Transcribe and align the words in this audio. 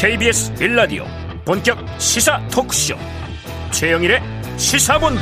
KBS 0.00 0.54
빌라디오 0.54 1.04
본격 1.44 1.76
시사 1.98 2.40
토크쇼. 2.52 2.94
최영일의 3.72 4.22
시사본부. 4.56 5.20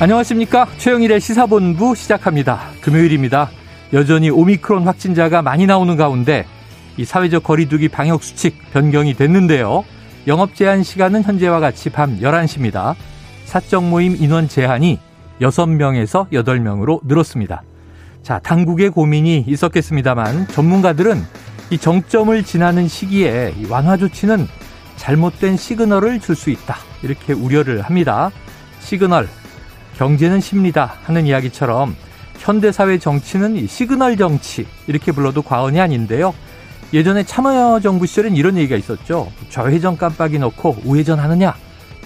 안녕하십니까? 0.00 0.66
최영일의 0.76 1.20
시사본부 1.20 1.94
시작합니다. 1.94 2.62
금요일입니다. 2.80 3.50
여전히 3.92 4.28
오미크론 4.28 4.88
확진자가 4.88 5.40
많이 5.42 5.66
나오는 5.66 5.96
가운데 5.96 6.46
이 6.96 7.04
사회적 7.04 7.44
거리두기 7.44 7.86
방역 7.86 8.24
수칙 8.24 8.58
변경이 8.72 9.14
됐는데요. 9.14 9.84
영업 10.26 10.56
제한 10.56 10.82
시간은 10.82 11.22
현재와 11.22 11.60
같이 11.60 11.90
밤 11.90 12.18
11시입니다. 12.18 12.96
사적 13.44 13.84
모임 13.84 14.16
인원 14.16 14.48
제한이 14.48 14.98
6명에서 15.40 16.28
8명으로 16.30 17.02
늘었습니다. 17.04 17.62
자, 18.24 18.40
당국의 18.40 18.90
고민이 18.90 19.44
있었겠습니다만 19.46 20.48
전문가들은 20.48 21.22
이 21.70 21.78
정점을 21.78 22.42
지나는 22.42 22.88
시기에 22.88 23.54
완화 23.68 23.96
조치는 23.96 24.48
잘못된 24.96 25.56
시그널을 25.56 26.20
줄 26.20 26.34
수 26.34 26.50
있다. 26.50 26.76
이렇게 27.02 27.32
우려를 27.32 27.82
합니다. 27.82 28.30
시그널, 28.80 29.28
경제는 29.96 30.40
심리다 30.40 30.96
하는 31.04 31.26
이야기처럼 31.26 31.94
현대사회 32.38 32.98
정치는 32.98 33.66
시그널 33.66 34.16
정치 34.16 34.66
이렇게 34.88 35.12
불러도 35.12 35.42
과언이 35.42 35.80
아닌데요. 35.80 36.34
예전에 36.92 37.22
참여정부 37.22 38.06
시절엔 38.06 38.34
이런 38.34 38.56
얘기가 38.56 38.76
있었죠. 38.76 39.30
좌회전 39.48 39.96
깜빡이 39.96 40.40
넣고 40.40 40.78
우회전 40.84 41.20
하느냐? 41.20 41.54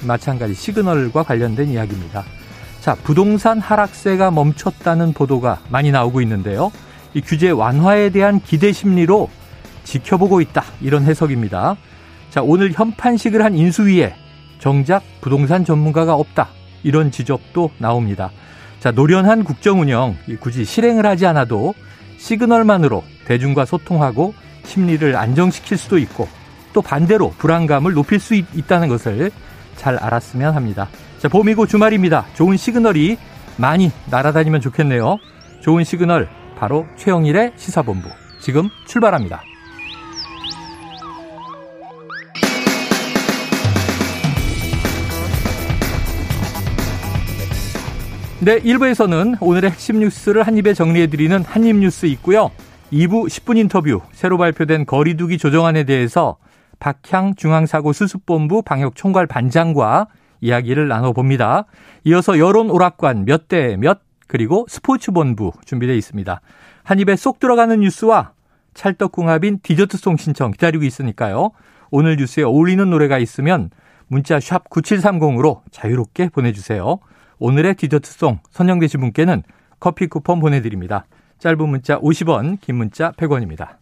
마찬가지 0.02 0.52
시그널과 0.52 1.22
관련된 1.22 1.70
이야기입니다. 1.70 2.22
자, 2.82 2.94
부동산 2.96 3.60
하락세가 3.60 4.30
멈췄다는 4.30 5.14
보도가 5.14 5.60
많이 5.70 5.90
나오고 5.90 6.20
있는데요. 6.20 6.70
이 7.14 7.22
규제 7.22 7.48
완화에 7.48 8.10
대한 8.10 8.40
기대 8.40 8.72
심리로 8.72 9.30
지켜보고 9.84 10.40
있다. 10.40 10.64
이런 10.80 11.04
해석입니다. 11.04 11.76
자, 12.30 12.42
오늘 12.42 12.72
현판식을 12.72 13.44
한 13.44 13.54
인수위에 13.54 14.14
정작 14.58 15.02
부동산 15.20 15.64
전문가가 15.64 16.14
없다. 16.14 16.48
이런 16.82 17.10
지적도 17.10 17.70
나옵니다. 17.78 18.30
자, 18.80 18.90
노련한 18.90 19.44
국정 19.44 19.80
운영, 19.80 20.16
굳이 20.40 20.64
실행을 20.64 21.06
하지 21.06 21.26
않아도 21.26 21.74
시그널만으로 22.18 23.02
대중과 23.26 23.64
소통하고 23.64 24.34
심리를 24.64 25.16
안정시킬 25.16 25.78
수도 25.78 25.98
있고 25.98 26.28
또 26.72 26.82
반대로 26.82 27.30
불안감을 27.38 27.92
높일 27.92 28.18
수 28.18 28.34
있, 28.34 28.46
다는 28.66 28.88
것을 28.88 29.30
잘 29.76 29.96
알았으면 29.96 30.54
합니다. 30.54 30.88
자, 31.18 31.28
봄이고 31.28 31.66
주말입니다. 31.66 32.26
좋은 32.34 32.56
시그널이 32.56 33.16
많이 33.56 33.90
날아다니면 34.10 34.60
좋겠네요. 34.60 35.18
좋은 35.62 35.84
시그널, 35.84 36.28
바로 36.56 36.86
최영일의 36.96 37.52
시사본부. 37.56 38.08
지금 38.40 38.68
출발합니다. 38.86 39.53
네, 48.44 48.58
1부에서는 48.60 49.38
오늘의 49.40 49.70
핵심 49.70 50.00
뉴스를 50.00 50.42
한입에 50.42 50.74
정리해드리는 50.74 51.44
한입뉴스 51.44 52.04
있고요. 52.06 52.50
2부 52.92 53.26
10분 53.26 53.56
인터뷰, 53.56 54.02
새로 54.12 54.36
발표된 54.36 54.84
거리두기 54.84 55.38
조정안에 55.38 55.84
대해서 55.84 56.36
박향 56.78 57.36
중앙사고수습본부 57.36 58.60
방역총괄 58.60 59.26
반장과 59.26 60.08
이야기를 60.42 60.88
나눠봅니다. 60.88 61.64
이어서 62.04 62.38
여론 62.38 62.68
오락관 62.68 63.24
몇 63.24 63.48
대 63.48 63.76
몇 63.78 64.00
그리고 64.26 64.66
스포츠본부 64.68 65.52
준비되어 65.64 65.94
있습니다. 65.94 66.40
한 66.82 67.00
입에 67.00 67.16
쏙 67.16 67.40
들어가는 67.40 67.80
뉴스와 67.80 68.32
찰떡궁합인 68.74 69.60
디저트송 69.62 70.18
신청 70.18 70.50
기다리고 70.50 70.84
있으니까요. 70.84 71.52
오늘 71.90 72.16
뉴스에 72.16 72.42
어울리는 72.42 72.90
노래가 72.90 73.16
있으면 73.18 73.70
문자 74.06 74.38
샵 74.38 74.68
9730으로 74.68 75.62
자유롭게 75.70 76.28
보내주세요. 76.28 76.98
오늘의 77.44 77.74
디저트송 77.74 78.38
선정되신 78.50 79.00
분께는 79.00 79.42
커피 79.78 80.06
쿠폰 80.06 80.40
보내드립니다. 80.40 81.04
짧은 81.40 81.68
문자 81.68 81.98
50원, 82.00 82.58
긴 82.62 82.76
문자 82.76 83.12
100원입니다. 83.12 83.76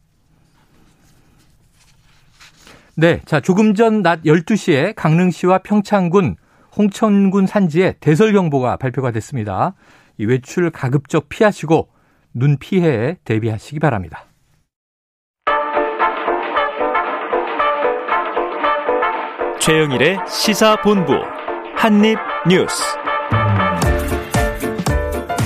네. 2.97 3.21
자, 3.25 3.39
조금 3.39 3.75
전 3.75 4.03
낮 4.03 4.23
12시에 4.25 4.95
강릉시와 4.97 5.59
평창군 5.59 6.35
홍천군 6.77 7.47
산지에 7.47 7.99
대설경보가 8.01 8.79
발표가 8.79 9.13
됐습니다. 9.13 9.75
이 10.19 10.25
외출 10.25 10.71
가급적 10.71 11.29
피하시고 11.29 11.89
눈 12.35 12.57
피해에 12.59 13.19
대비하시기 13.25 13.79
바랍니다. 13.79 14.25
최영일의 19.61 20.19
시사본부 20.27 21.13
한입뉴스. 21.77 23.02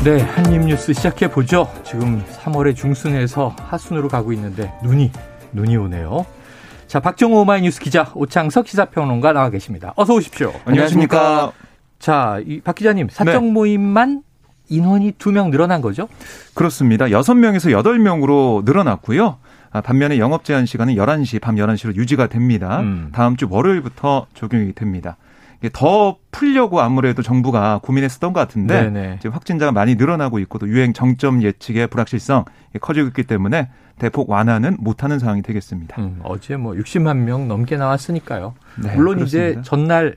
네, 0.05 0.21
한입 0.21 0.63
뉴스 0.67 0.93
시작해 0.93 1.29
보죠. 1.29 1.69
지금 1.85 2.23
3월의 2.25 2.77
중순에서 2.77 3.57
하순으로 3.59 4.09
가고 4.09 4.33
있는데 4.33 4.73
눈이 4.85 5.11
눈이 5.53 5.77
오네요. 5.77 6.25
자, 6.87 7.01
박정호 7.01 7.41
오마이뉴스 7.41 7.81
기자, 7.81 8.13
오창석 8.15 8.69
시사평론가 8.69 9.33
나와 9.33 9.51
계십니다. 9.51 9.93
어서 9.97 10.15
오십시오. 10.15 10.53
안녕하십니까. 10.65 11.51
자, 11.99 12.39
이 12.47 12.61
박 12.63 12.77
기자님, 12.77 13.09
사적 13.11 13.43
네. 13.45 13.51
모임만 13.51 14.23
인원이 14.69 15.13
두명 15.19 15.51
늘어난 15.51 15.81
거죠? 15.81 16.09
그렇습니다. 16.55 17.07
6명에서 17.07 17.71
8명으로 17.83 18.65
늘어났고요. 18.65 19.39
아, 19.73 19.81
반면에 19.81 20.19
영업 20.19 20.45
제한 20.45 20.67
시간은 20.67 20.95
11시, 20.95 21.41
밤 21.41 21.57
11시로 21.57 21.97
유지가 21.97 22.29
됩니다. 22.29 22.81
음. 22.81 23.09
다음 23.13 23.37
주 23.37 23.49
월요일부터 23.51 24.27
적용이 24.35 24.73
됩니다. 24.75 25.17
더 25.73 26.19
풀려고 26.31 26.81
아무래도 26.81 27.23
정부가 27.23 27.81
고민했었던 27.83 28.33
것 28.33 28.41
같은데 28.41 28.91
네네. 28.91 29.19
지금 29.21 29.35
확진자가 29.35 29.73
많이 29.73 29.95
늘어나고 29.95 30.39
있고 30.41 30.59
또 30.59 30.69
유행 30.69 30.93
정점 30.93 31.43
예측의 31.43 31.89
불확실성 31.89 32.45
커지고 32.81 33.09
있기 33.09 33.25
때문에 33.25 33.71
대폭 33.99 34.29
완화는 34.29 34.77
못하는 34.81 35.19
상황이 35.19 35.43
되겠습니다. 35.43 36.01
음, 36.01 36.21
어제 36.23 36.57
뭐 36.57 36.75
60만 36.75 37.17
명 37.19 37.49
넘게 37.49 37.77
나왔으니까요. 37.77 38.55
네, 38.83 38.95
물론 38.95 39.17
그렇습니다. 39.17 39.61
이제 39.61 39.63
전날 39.63 40.17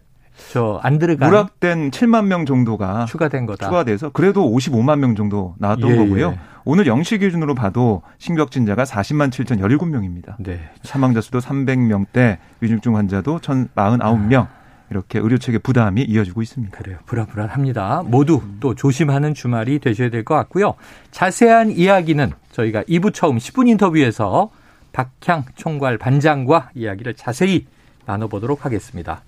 저안 0.51 0.99
들어간 0.99 1.29
누락된 1.29 1.91
7만 1.91 2.25
명 2.25 2.45
정도가 2.45 3.05
추가된 3.05 3.45
거다. 3.45 3.67
추가돼서 3.67 4.09
그래도 4.09 4.49
55만 4.49 4.99
명 4.99 5.15
정도 5.15 5.55
나왔던 5.59 5.91
예, 5.91 5.95
거고요. 5.95 6.29
예. 6.31 6.39
오늘 6.65 6.85
0시 6.85 7.19
기준으로 7.19 7.55
봐도 7.55 8.01
신규 8.17 8.41
확진자가 8.41 8.83
40만 8.83 9.31
7,017명입니다. 9.31 10.35
네. 10.39 10.59
사망자 10.83 11.21
수도 11.21 11.39
300명대, 11.39 12.37
위중증 12.61 12.95
환자도 12.95 13.39
1,049명. 13.39 14.47
이렇게 14.91 15.19
의료 15.19 15.37
체계 15.37 15.57
부담이 15.59 16.01
이어지고 16.03 16.41
있습니다. 16.41 16.77
그래요. 16.77 16.97
불안불안합니다. 17.05 18.03
모두 18.05 18.41
또 18.59 18.73
조심하는 18.75 19.33
주말이 19.33 19.79
되셔야 19.79 20.09
될 20.09 20.23
것 20.23 20.35
같고요. 20.35 20.75
자세한 21.11 21.71
이야기는 21.71 22.31
저희가 22.51 22.83
2부 22.83 23.13
처음 23.13 23.37
10분 23.37 23.67
인터뷰에서 23.69 24.51
박향 24.91 25.45
총괄 25.55 25.97
반장과 25.97 26.71
이야기를 26.75 27.13
자세히 27.13 27.65
나눠보도록 28.05 28.65
하겠습니다. 28.65 29.21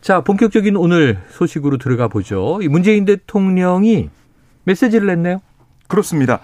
자, 0.00 0.20
본격적인 0.20 0.76
오늘 0.76 1.18
소식으로 1.30 1.78
들어가 1.78 2.08
보죠. 2.08 2.58
문재인 2.68 3.04
대통령이 3.04 4.10
메시지를 4.64 5.06
냈네요. 5.06 5.40
그렇습니다. 5.86 6.40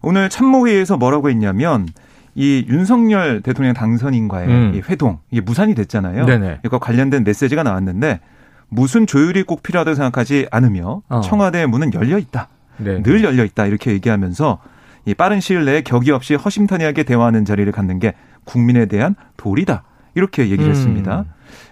오늘 0.00 0.28
참모회의에서 0.28 0.96
뭐라고 0.96 1.28
했냐면 1.30 1.88
이 2.34 2.64
윤석열 2.68 3.40
대통령 3.42 3.74
당선인과의 3.74 4.48
음. 4.48 4.72
이 4.74 4.82
회동 4.88 5.18
이게 5.30 5.40
무산이 5.40 5.74
됐잖아요. 5.74 6.26
네네. 6.26 6.60
이거 6.64 6.78
관련된 6.78 7.24
메시지가 7.24 7.62
나왔는데 7.62 8.20
무슨 8.68 9.06
조율이 9.06 9.42
꼭 9.42 9.62
필요하다고 9.62 9.94
생각하지 9.94 10.46
않으며 10.50 11.02
어. 11.08 11.20
청와대의 11.20 11.66
문은 11.66 11.94
열려 11.94 12.18
있다. 12.18 12.48
네네. 12.78 13.02
늘 13.02 13.24
열려 13.24 13.44
있다 13.44 13.66
이렇게 13.66 13.92
얘기하면서 13.92 14.58
이 15.06 15.14
빠른 15.14 15.40
시일 15.40 15.64
내에 15.64 15.82
격이 15.82 16.10
없이 16.10 16.34
허심탄회하게 16.34 17.02
대화하는 17.04 17.44
자리를 17.44 17.70
갖는 17.72 17.98
게 17.98 18.14
국민에 18.44 18.86
대한 18.86 19.14
도리다 19.36 19.84
이렇게 20.14 20.42
얘기를 20.42 20.66
음. 20.66 20.70
했습니다. 20.70 21.24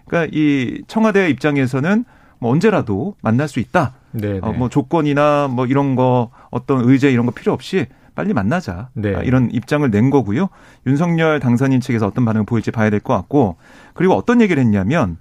그러니까 0.07 0.31
이 0.37 0.83
청와대 0.87 1.29
입장에서는 1.31 2.05
뭐 2.39 2.51
언제라도 2.51 3.15
만날 3.23 3.49
수 3.49 3.61
있다. 3.61 3.95
어, 4.43 4.53
뭐 4.53 4.69
조건이나 4.69 5.49
뭐 5.49 5.67
이런 5.67 5.95
거 5.97 6.31
어떤 6.51 6.89
의제 6.89 7.13
이런 7.13 7.27
거 7.27 7.33
필요 7.33 7.53
없이 7.53 7.87
빨리 8.17 8.33
만나자 8.33 8.89
네. 8.95 9.15
아, 9.15 9.21
이런 9.23 9.49
입장을 9.53 9.89
낸 9.91 10.11
거고요. 10.11 10.49
윤석열 10.87 11.39
당선인 11.39 11.81
측에서 11.81 12.07
어떤 12.09 12.25
반응을 12.25 12.47
보일지 12.47 12.73
봐야 12.73 12.91
될 12.91 12.99
것 12.99 13.15
같고 13.15 13.57
그리고 13.95 14.15
어떤 14.15 14.41
얘기를 14.41 14.61
했냐면 14.61 15.19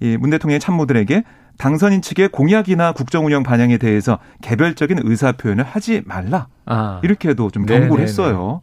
이문 0.00 0.28
대통령의 0.30 0.60
참모들에게 0.60 1.22
당선인 1.56 2.02
측의 2.02 2.28
공약이나 2.30 2.92
국정 2.92 3.24
운영 3.24 3.42
반영에 3.42 3.78
대해서 3.78 4.18
개별적인 4.42 4.98
의사 5.04 5.32
표현을 5.32 5.64
하지 5.64 6.02
말라 6.04 6.48
아. 6.66 7.00
이렇게도 7.04 7.50
좀 7.50 7.64
경고를 7.64 7.88
네네네. 7.88 8.02
했어요. 8.02 8.60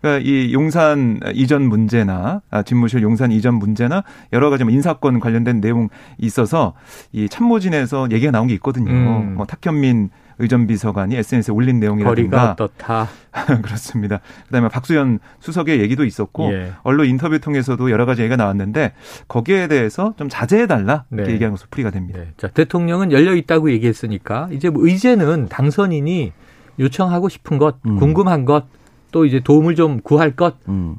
그러니까 0.00 0.24
이 0.30 0.52
용산 0.52 1.18
이전 1.34 1.62
문제나 1.62 2.42
아, 2.50 2.62
집무실 2.62 3.02
용산 3.02 3.32
이전 3.32 3.54
문제나 3.54 4.04
여러 4.32 4.50
가지 4.50 4.62
뭐 4.62 4.72
인사권 4.72 5.18
관련된 5.18 5.60
내용 5.60 5.88
있어서 6.18 6.74
이 7.12 7.28
참모진에서 7.28 8.08
얘기가 8.12 8.30
나온 8.30 8.46
게 8.46 8.54
있거든요. 8.54 8.92
음. 8.92 9.34
뭐 9.36 9.46
탁현민 9.46 10.10
의전 10.38 10.66
비서관이 10.66 11.16
SNS에 11.16 11.52
올린 11.54 11.80
내용이라든가 11.80 12.52
어떻다. 12.52 13.08
그렇습니다. 13.62 14.20
그다음에 14.46 14.68
박수현 14.68 15.18
수석의 15.40 15.80
얘기도 15.80 16.04
있었고 16.04 16.52
예. 16.52 16.72
언론 16.82 17.06
인터뷰 17.06 17.38
통해서도 17.38 17.90
여러 17.90 18.04
가지 18.06 18.22
얘기가 18.22 18.36
나왔는데 18.36 18.92
거기에 19.28 19.68
대해서 19.68 20.14
좀 20.18 20.28
자제해 20.28 20.66
달라 20.66 21.04
이렇게 21.10 21.28
네. 21.28 21.34
얘기한 21.34 21.52
것으로 21.52 21.68
풀이가 21.70 21.90
됩니다. 21.90 22.20
네. 22.20 22.28
자, 22.36 22.48
대통령은 22.48 23.12
열려 23.12 23.34
있다고 23.34 23.70
얘기했으니까 23.70 24.48
이제 24.52 24.68
뭐 24.70 24.86
의제는 24.86 25.48
당선인이 25.48 26.32
요청하고 26.78 27.28
싶은 27.30 27.56
것, 27.58 27.76
음. 27.86 27.96
궁금한 27.96 28.44
것, 28.44 28.66
또 29.12 29.24
이제 29.24 29.40
도움을 29.40 29.74
좀 29.76 30.00
구할 30.02 30.32
것다 30.36 30.56
음. 30.68 30.96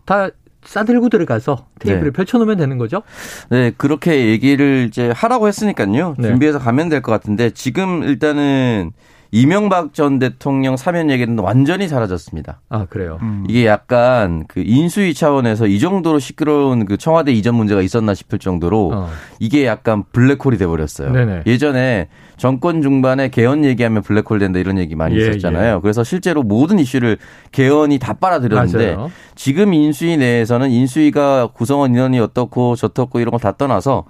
싸들고 0.64 1.10
들어가서 1.10 1.68
테이블을 1.80 2.12
네. 2.12 2.16
펼쳐놓으면 2.16 2.58
되는 2.58 2.78
거죠? 2.78 3.04
네, 3.50 3.72
그렇게 3.78 4.28
얘기를 4.28 4.86
이제 4.88 5.12
하라고 5.16 5.48
했으니까요. 5.48 6.16
네. 6.18 6.28
준비해서 6.28 6.60
가면 6.60 6.90
될 6.90 7.02
것 7.02 7.12
같은데 7.12 7.52
지금 7.52 8.04
일단은 8.04 8.92
이명박 9.32 9.94
전 9.94 10.20
대통령 10.20 10.78
사면 10.78 11.10
얘기는 11.10 11.38
완전히 11.40 11.88
사라졌습니다. 11.88 12.62
아, 12.70 12.86
그래요? 12.86 13.20
음. 13.22 13.46
이게 13.50 13.66
약간 13.66 14.46
그 14.48 14.62
인수위 14.66 15.14
차원에서 15.14 15.68
이 15.68 15.80
정도로 15.80 16.20
시끄러운 16.20 16.86
그 16.86 16.98
청와대 16.98 17.32
이전 17.32 17.56
문제가 17.56 17.82
있었나 17.82 18.14
싶을 18.14 18.40
정도로 18.40 18.92
어. 18.94 19.10
이게 19.40 19.66
약간 19.66 20.04
블랙홀이 20.12 20.58
돼버렸어요. 20.58 21.12
네네. 21.12 21.44
예전에 21.46 22.08
정권 22.38 22.82
중반에 22.82 23.30
개헌 23.30 23.66
얘기하면 23.66 24.04
블랙홀 24.04 24.40
된다 24.40 24.60
이런 24.60 24.78
얘기 24.78 24.96
많이 24.96 25.16
예, 25.16 25.22
있었잖아요. 25.22 25.78
예. 25.78 25.80
그래서 25.82 26.04
실제로 26.04 26.44
모든 26.44 26.80
이슈를 26.80 27.18
개헌이 27.52 28.00
다 28.00 28.14
빨아들였는데 28.14 28.96
맞아요. 28.96 29.12
지금 29.36 29.74
인수위 29.74 30.18
내에서는 30.18 30.70
인수위가 30.70 31.50
구성원 31.54 31.94
인원이 31.96 32.20
어떻고 32.20 32.76
저떻고 32.76 33.20
이런 33.20 33.32
걸다 33.32 33.54
떠나서 33.54 34.06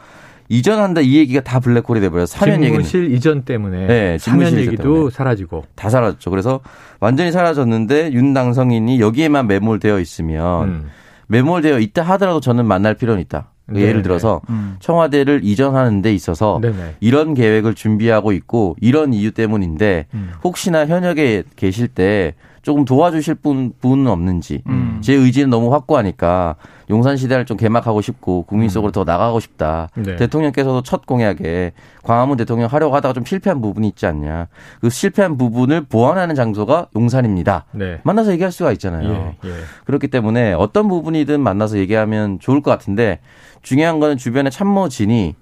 이전한다 0.49 1.01
이 1.01 1.15
얘기가 1.17 1.41
다 1.41 1.59
블랙홀이 1.59 1.99
돼버려요. 1.99 2.25
사면 2.25 2.63
얘기는. 2.63 2.83
집무실 2.83 3.11
이전 3.13 3.43
때문에 3.43 3.87
네, 3.87 4.17
사면 4.17 4.53
얘기도 4.57 4.83
때문에. 4.83 5.09
사라지고 5.11 5.63
다 5.75 5.89
사라졌죠. 5.89 6.29
그래서 6.29 6.61
완전히 6.99 7.31
사라졌는데 7.31 8.11
윤 8.13 8.33
당성인이 8.33 8.99
여기에만 8.99 9.47
매몰되어 9.47 9.99
있으면 9.99 10.63
음. 10.69 10.89
매몰되어 11.27 11.79
있다 11.79 12.03
하더라도 12.03 12.39
저는 12.39 12.65
만날 12.65 12.93
필요는 12.93 13.21
있다. 13.21 13.51
네 13.69 13.81
예를 13.81 14.01
들어서 14.01 14.39
음. 14.49 14.77
청와대를 14.79 15.41
이전하는 15.43 16.01
데 16.01 16.13
있어서 16.13 16.59
네네. 16.61 16.95
이런 17.01 17.33
계획을 17.33 17.73
준비하고 17.73 18.31
있고 18.31 18.77
이런 18.79 19.13
이유 19.13 19.31
때문인데 19.31 20.05
음. 20.13 20.31
혹시나 20.41 20.85
현역에 20.85 21.43
계실 21.57 21.89
때 21.89 22.33
조금 22.61 22.85
도와주실 22.85 23.35
분, 23.35 23.73
분은 23.79 24.07
없는지. 24.07 24.61
음. 24.67 24.99
제 25.01 25.13
의지는 25.13 25.49
너무 25.49 25.73
확고하니까 25.73 26.55
용산 26.89 27.17
시대를 27.17 27.45
좀 27.45 27.57
개막하고 27.57 28.01
싶고 28.01 28.43
국민 28.43 28.69
속으로 28.69 28.91
음. 28.91 28.93
더 28.93 29.03
나가고 29.03 29.39
싶다. 29.39 29.89
네. 29.95 30.15
대통령께서도 30.15 30.81
첫 30.83 31.05
공약에 31.05 31.73
광화문 32.03 32.37
대통령 32.37 32.69
하려고 32.69 32.95
하다가 32.95 33.13
좀 33.13 33.25
실패한 33.25 33.61
부분이 33.61 33.87
있지 33.89 34.05
않냐. 34.05 34.47
그 34.81 34.89
실패한 34.89 35.37
부분을 35.37 35.81
보완하는 35.81 36.35
장소가 36.35 36.87
용산입니다. 36.95 37.65
네. 37.73 37.99
만나서 38.03 38.31
얘기할 38.31 38.51
수가 38.51 38.71
있잖아요. 38.73 39.35
예, 39.43 39.49
예. 39.49 39.53
그렇기 39.85 40.07
때문에 40.07 40.53
어떤 40.53 40.87
부분이든 40.87 41.41
만나서 41.41 41.77
얘기하면 41.77 42.39
좋을 42.39 42.61
것 42.61 42.71
같은데 42.71 43.19
중요한 43.61 43.99
거는 43.99 44.17
주변에 44.17 44.49
참모진이 44.49 45.35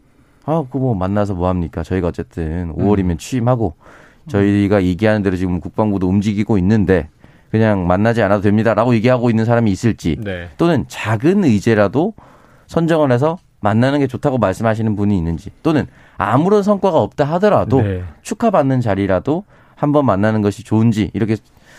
아, 0.45 0.63
그거 0.67 0.79
뭐 0.79 0.95
만나서 0.95 1.33
뭐 1.33 1.49
합니까? 1.49 1.83
저희가 1.83 2.07
어쨌든 2.07 2.73
5월이면 2.75 3.11
음. 3.11 3.17
취임하고 3.17 3.75
저희가 4.27 4.83
얘기하는 4.83 5.23
대로 5.23 5.35
지금 5.35 5.59
국방부도 5.59 6.07
움직이고 6.07 6.57
있는데 6.57 7.09
그냥 7.51 7.87
만나지 7.87 8.21
않아도 8.21 8.41
됩니다라고 8.41 8.95
얘기하고 8.95 9.29
있는 9.29 9.45
사람이 9.45 9.71
있을지 9.71 10.17
네. 10.19 10.49
또는 10.57 10.85
작은 10.87 11.43
의제라도 11.43 12.13
선정을 12.67 13.11
해서 13.11 13.37
만나는 13.61 13.99
게 13.99 14.07
좋다고 14.07 14.37
말씀하시는 14.37 14.95
분이 14.95 15.17
있는지 15.17 15.51
또는 15.63 15.87
아무런 16.17 16.63
성과가 16.63 16.99
없다 16.99 17.25
하더라도 17.33 17.81
네. 17.81 18.03
축하받는 18.21 18.81
자리라도 18.81 19.43
한번 19.75 20.05
만나는 20.05 20.41
것이 20.41 20.63
좋은지 20.63 21.11
이렇게 21.13 21.37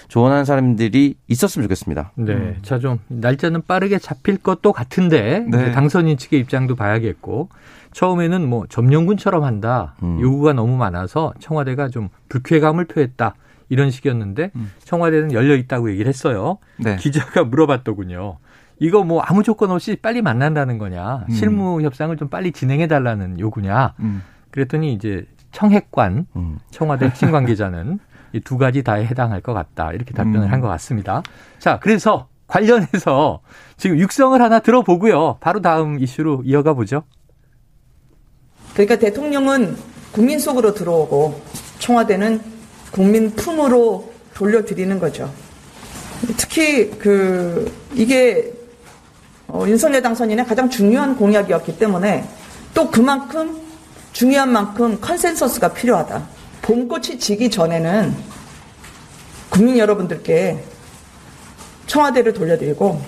조언하는 0.09 0.45
사람들이 0.45 1.17
있었으면 1.27 1.65
좋겠습니다. 1.65 2.13
네. 2.15 2.33
음. 2.33 2.57
자, 2.63 2.79
좀 2.79 2.99
날짜는 3.09 3.63
빠르게 3.67 3.99
잡힐 3.99 4.37
것도 4.37 4.73
같은데 4.73 5.45
네. 5.49 5.73
당선인 5.73 6.17
측의 6.17 6.41
입장도 6.41 6.77
봐야겠고 6.77 7.49
처음에는 7.97 8.47
뭐 8.47 8.67
점령군처럼 8.69 9.43
한다 9.43 9.95
음. 10.03 10.21
요구가 10.21 10.53
너무 10.53 10.77
많아서 10.77 11.33
청와대가 11.41 11.89
좀 11.89 12.11
불쾌감을 12.29 12.85
표했다. 12.85 13.35
이런 13.71 13.91
식이었는데 13.91 14.51
음. 14.55 14.71
청와대는 14.85 15.33
열려 15.33 15.57
있다고 15.57 15.91
얘기를 15.91 16.07
했어요. 16.07 16.59
네. 16.79 16.97
기자가 16.97 17.45
물어봤더군요. 17.45 18.37
이거 18.81 19.03
뭐 19.03 19.23
아무 19.23 19.43
조건 19.43 19.71
없이 19.71 19.97
빨리 19.97 20.21
만난다는 20.21 20.77
거냐? 20.77 21.25
음. 21.27 21.35
실무 21.35 21.81
협상을 21.81 22.15
좀 22.19 22.29
빨리 22.29 22.53
진행해 22.53 22.87
달라는 22.87 23.41
요구냐? 23.41 23.95
음. 24.01 24.23
그랬더니 24.51 24.93
이제 24.93 25.25
청핵관 25.53 26.27
음. 26.37 26.59
청와대 26.71 27.07
핵심 27.07 27.31
관계자는 27.33 27.99
이 28.35 28.41
두 28.41 28.59
가지 28.59 28.83
다에 28.83 29.07
해당할 29.07 29.41
것 29.41 29.55
같다. 29.55 29.93
이렇게 29.93 30.13
답변을 30.13 30.43
음. 30.49 30.53
한것 30.53 30.69
같습니다. 30.73 31.23
자, 31.59 31.79
그래서 31.81 32.29
관련해서 32.47 33.41
지금 33.79 33.99
육성을 33.99 34.39
하나 34.43 34.59
들어보고요. 34.59 35.39
바로 35.41 35.63
다음 35.63 35.99
이슈로 35.99 36.43
이어가 36.45 36.75
보죠. 36.75 37.05
그러니까 38.77 38.97
대통령은 38.97 39.75
국민 40.13 40.39
속으로 40.39 40.75
들어오고 40.75 41.41
청와대는 41.79 42.43
국민 42.91 43.31
품으로 43.31 44.13
돌려드리는 44.35 44.99
거죠. 44.99 45.33
특히 46.37 46.91
그 46.91 47.73
이게 47.95 48.53
어, 49.49 49.65
윤석열 49.67 50.03
당선인의 50.03 50.45
가장 50.45 50.69
중요한 50.69 51.17
공약이었기 51.17 51.79
때문에 51.79 52.29
또 52.75 52.91
그만큼 52.91 53.59
중요한 54.13 54.53
만큼 54.53 54.99
컨센서스가 55.01 55.73
필요하다. 55.73 56.29
봄꽃이 56.61 57.19
지기 57.19 57.51
전에는 57.51 58.15
국민 59.49 59.79
여러분들께 59.79 60.63
청와대를 61.87 62.35
돌려드리고 62.35 63.01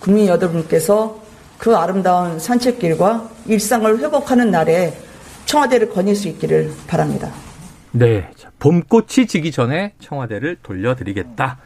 국민 0.00 0.26
여러분께서 0.26 1.25
그 1.58 1.76
아름다운 1.76 2.38
산책길과 2.38 3.30
일상을 3.46 3.98
회복하는 3.98 4.50
날에 4.50 4.96
청와대를 5.46 5.90
거닐 5.90 6.14
수 6.14 6.28
있기를 6.28 6.72
바랍니다. 6.86 7.30
네. 7.92 8.28
봄꽃이 8.58 9.26
지기 9.28 9.52
전에 9.52 9.92
청와대를 10.00 10.58
돌려드리겠다. 10.62 11.58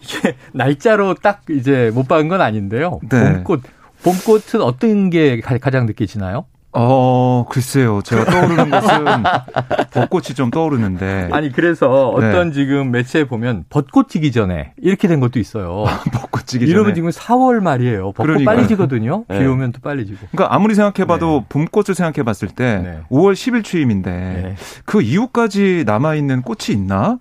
이게 0.00 0.36
날짜로 0.52 1.14
딱 1.14 1.42
이제 1.50 1.90
못 1.94 2.06
박은 2.08 2.28
건 2.28 2.40
아닌데요. 2.40 3.00
네. 3.10 3.42
봄꽃. 3.44 3.62
봄꽃은 4.02 4.62
어떤 4.62 5.10
게 5.10 5.40
가장 5.40 5.86
느끼시나요? 5.86 6.44
어, 6.74 7.44
글쎄요. 7.50 8.00
제가 8.02 8.24
떠오르는 8.24 8.70
것은 8.70 9.04
벚꽃이 9.92 10.24
좀 10.34 10.50
떠오르는데. 10.50 11.28
아니, 11.30 11.52
그래서 11.52 12.08
어떤 12.08 12.48
네. 12.48 12.52
지금 12.54 12.90
매체에 12.90 13.24
보면 13.24 13.64
벚꽃 13.68 14.08
지기 14.08 14.32
전에 14.32 14.72
이렇게 14.80 15.06
된 15.06 15.20
것도 15.20 15.38
있어요. 15.38 15.84
벚꽃 16.12 16.46
지기 16.46 16.64
전에. 16.66 16.72
이러면 16.72 16.94
지금 16.94 17.10
4월 17.10 17.60
말이에요. 17.60 18.12
벚꽃 18.12 18.26
그러니까요. 18.26 18.56
빨리 18.56 18.68
지거든요. 18.68 19.24
네. 19.28 19.38
비 19.40 19.44
오면 19.46 19.72
또 19.72 19.80
빨리 19.82 20.06
지고. 20.06 20.18
그러니까 20.30 20.54
아무리 20.54 20.74
생각해봐도 20.74 21.40
네. 21.40 21.46
봄꽃을 21.48 21.94
생각해봤을 21.94 22.48
때 22.54 23.00
5월 23.10 23.34
10일 23.34 23.64
취임인데 23.64 24.56
그 24.84 25.02
이후까지 25.02 25.84
남아있는 25.86 26.42
꽃이 26.42 26.70
있나? 26.70 27.18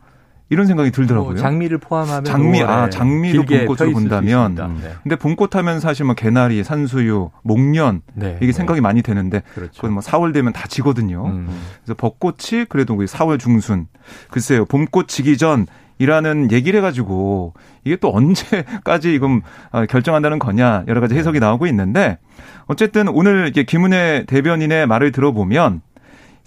이런 0.52 0.68
생각이 0.68 0.92
들더라고요. 0.92 1.32
뭐 1.32 1.40
장미를 1.40 1.78
포함하면 1.78 2.26
장미 2.26 2.62
아 2.62 2.90
장미도 2.90 3.46
봄꽃으로 3.46 3.94
본다면 3.94 4.56
네. 4.56 4.92
근데 5.02 5.16
봄꽃 5.16 5.56
하면 5.56 5.80
사실 5.80 6.06
뭐 6.06 6.14
개나리, 6.14 6.62
산수유, 6.62 7.32
목련 7.42 8.02
네. 8.14 8.38
이게 8.42 8.52
생각이 8.52 8.80
네. 8.80 8.82
많이 8.82 9.02
되는데 9.02 9.44
그렇죠. 9.56 9.72
그건 9.76 9.94
뭐 9.94 10.04
4월 10.04 10.34
되면 10.34 10.52
다 10.52 10.68
지거든요. 10.68 11.26
음. 11.26 11.48
그래서 11.84 11.96
벚꽃이 11.96 12.66
그래도 12.68 12.98
4월 12.98 13.40
중순 13.40 13.88
글쎄요 14.30 14.66
봄꽃 14.66 15.08
지기 15.08 15.38
전 15.38 15.68
이라는 16.00 16.52
얘기를 16.52 16.80
해가지고 16.80 17.54
이게 17.86 17.96
또 17.96 18.14
언제까지 18.14 19.16
이건 19.16 19.44
어, 19.72 19.86
결정한다는 19.86 20.38
거냐 20.38 20.84
여러 20.90 21.00
가지 21.00 21.16
해석이 21.16 21.40
네. 21.40 21.46
나오고 21.46 21.66
있는데 21.68 22.18
어쨌든 22.66 23.08
오늘 23.08 23.48
이게 23.48 23.64
김은혜 23.64 24.26
대변인의 24.28 24.86
말을 24.88 25.14
들어보면 25.14 25.82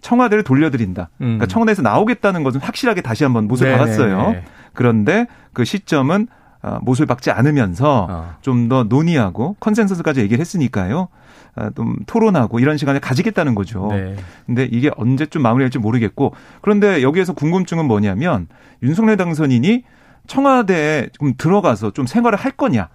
청와대를 0.04 0.44
돌려드린다. 0.44 1.08
그러니까 1.16 1.24
음. 1.24 1.38
그러니까 1.38 1.46
청와대에서 1.46 1.80
나오겠다는 1.80 2.42
것은 2.42 2.60
확실하게 2.60 3.00
다시 3.00 3.24
한번 3.24 3.48
못을 3.48 3.68
네네네. 3.68 3.78
박았어요. 3.78 4.34
그런데 4.74 5.26
그 5.54 5.64
시점은 5.64 6.28
어, 6.62 6.78
못을 6.82 7.06
박지 7.06 7.30
않으면서 7.30 8.06
어. 8.10 8.34
좀더 8.42 8.84
논의하고 8.84 9.56
컨센서스까지 9.60 10.20
얘기를 10.20 10.40
했으니까요. 10.40 11.08
어, 11.56 11.70
좀 11.74 11.96
토론하고 12.06 12.60
이런 12.60 12.76
시간을 12.76 13.00
가지겠다는 13.00 13.54
거죠. 13.54 13.88
네. 13.90 14.16
근데 14.44 14.68
이게 14.70 14.90
언제쯤 14.96 15.40
마무리할지 15.40 15.78
모르겠고 15.78 16.34
그런데 16.60 17.02
여기에서 17.02 17.32
궁금증은 17.32 17.86
뭐냐면 17.86 18.48
윤석열 18.82 19.16
당선인이 19.16 19.84
청와대에 20.26 21.08
좀 21.18 21.32
들어가서 21.38 21.92
좀 21.92 22.06
생활을 22.06 22.38
할 22.38 22.52
거냐. 22.52 22.88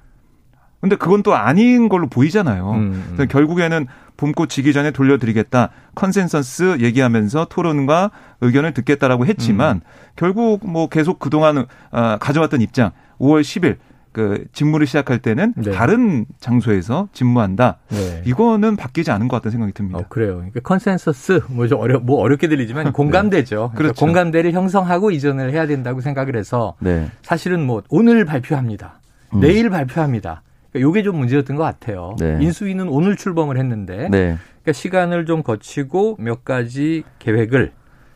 근데 0.81 0.95
그건 0.95 1.23
또 1.23 1.35
아닌 1.35 1.89
걸로 1.89 2.07
보이잖아요. 2.07 2.71
음, 2.71 3.15
음. 3.19 3.27
결국에는 3.27 3.87
봄꽃 4.17 4.49
지기 4.49 4.73
전에 4.73 4.91
돌려드리겠다 4.91 5.69
컨센서스 5.95 6.77
얘기하면서 6.79 7.45
토론과 7.49 8.11
의견을 8.41 8.73
듣겠다라고 8.73 9.25
했지만 9.25 9.77
음. 9.77 9.81
결국 10.15 10.69
뭐 10.69 10.87
계속 10.87 11.19
그동안 11.19 11.65
어, 11.91 12.17
가져왔던 12.19 12.61
입장 12.61 12.91
5월 13.19 13.41
10일 13.41 13.77
그그 14.11 14.45
직무를 14.53 14.87
시작할 14.87 15.19
때는 15.19 15.53
네. 15.55 15.71
다른 15.71 16.25
장소에서 16.39 17.09
직무한다. 17.13 17.77
네. 17.89 18.23
이거는 18.25 18.75
바뀌지 18.75 19.11
않은 19.11 19.27
것 19.27 19.37
같다는 19.37 19.51
생각이 19.51 19.73
듭니다. 19.73 19.99
어, 19.99 20.05
그래요. 20.09 20.35
그러니까 20.37 20.61
컨센서스 20.61 21.41
뭐좀 21.47 21.79
어려 21.79 21.99
뭐 21.99 22.19
어렵게 22.19 22.47
들리지만 22.47 22.85
네. 22.85 22.91
공감대죠. 22.91 23.55
그러니까 23.55 23.77
그렇죠. 23.77 24.05
공감대를 24.05 24.51
형성하고 24.53 25.11
이전을 25.11 25.51
해야 25.53 25.67
된다고 25.67 26.01
생각을 26.01 26.35
해서 26.35 26.75
네. 26.79 27.11
사실은 27.21 27.65
뭐 27.65 27.83
오늘 27.89 28.25
발표합니다. 28.25 28.99
음. 29.35 29.41
내일 29.41 29.69
발표합니다. 29.69 30.41
그러니까 30.71 30.87
요게 30.87 31.03
좀 31.03 31.17
문제였던 31.17 31.55
것 31.55 31.63
같아요. 31.63 32.15
네. 32.19 32.37
인수위는 32.41 32.89
오늘 32.89 33.15
출범을 33.15 33.57
했는데 33.57 34.07
네. 34.09 34.37
그러니까 34.61 34.73
시간을 34.73 35.25
좀 35.25 35.43
거치고 35.43 36.17
몇 36.19 36.45
가지 36.45 37.03
계획을 37.19 37.71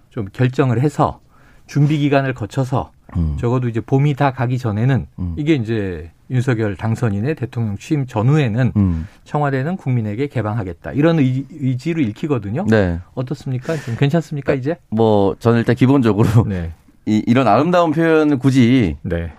좀 0.10 0.28
결정을 0.32 0.82
해서 0.82 1.20
준비 1.66 1.98
기간을 1.98 2.34
거쳐서 2.34 2.92
음. 3.18 3.38
적어도 3.40 3.68
이제 3.70 3.80
봄이 3.80 4.16
다 4.16 4.32
가기 4.32 4.58
전에는 4.58 5.08
음. 5.20 5.36
이게 5.38 5.56
이제 5.56 6.12
윤석열 6.30 6.76
당선인의 6.76 7.36
대통령 7.36 7.78
취임 7.78 8.06
전후에는 8.06 8.74
음. 8.76 9.08
청와대는 9.24 9.78
국민에게 9.78 10.28
개방하겠다 10.28 10.94
이런 10.94 11.20
의, 11.20 11.78
지로 11.78 12.02
읽히거든요. 12.02 12.66
네. 12.70 13.00
어떻습니까? 13.14 13.76
좀 13.78 13.96
괜찮습니까 13.96 14.54
이제? 14.54 14.78
뭐 14.90 15.36
저는 15.40 15.60
일단 15.60 15.76
기본적으로 15.76 16.28
네. 16.48 16.72
이, 17.06 17.22
이런 17.28 17.48
아름다운 17.48 17.92
표현을 17.92 18.40
굳이 18.40 18.98
네. 19.02 19.32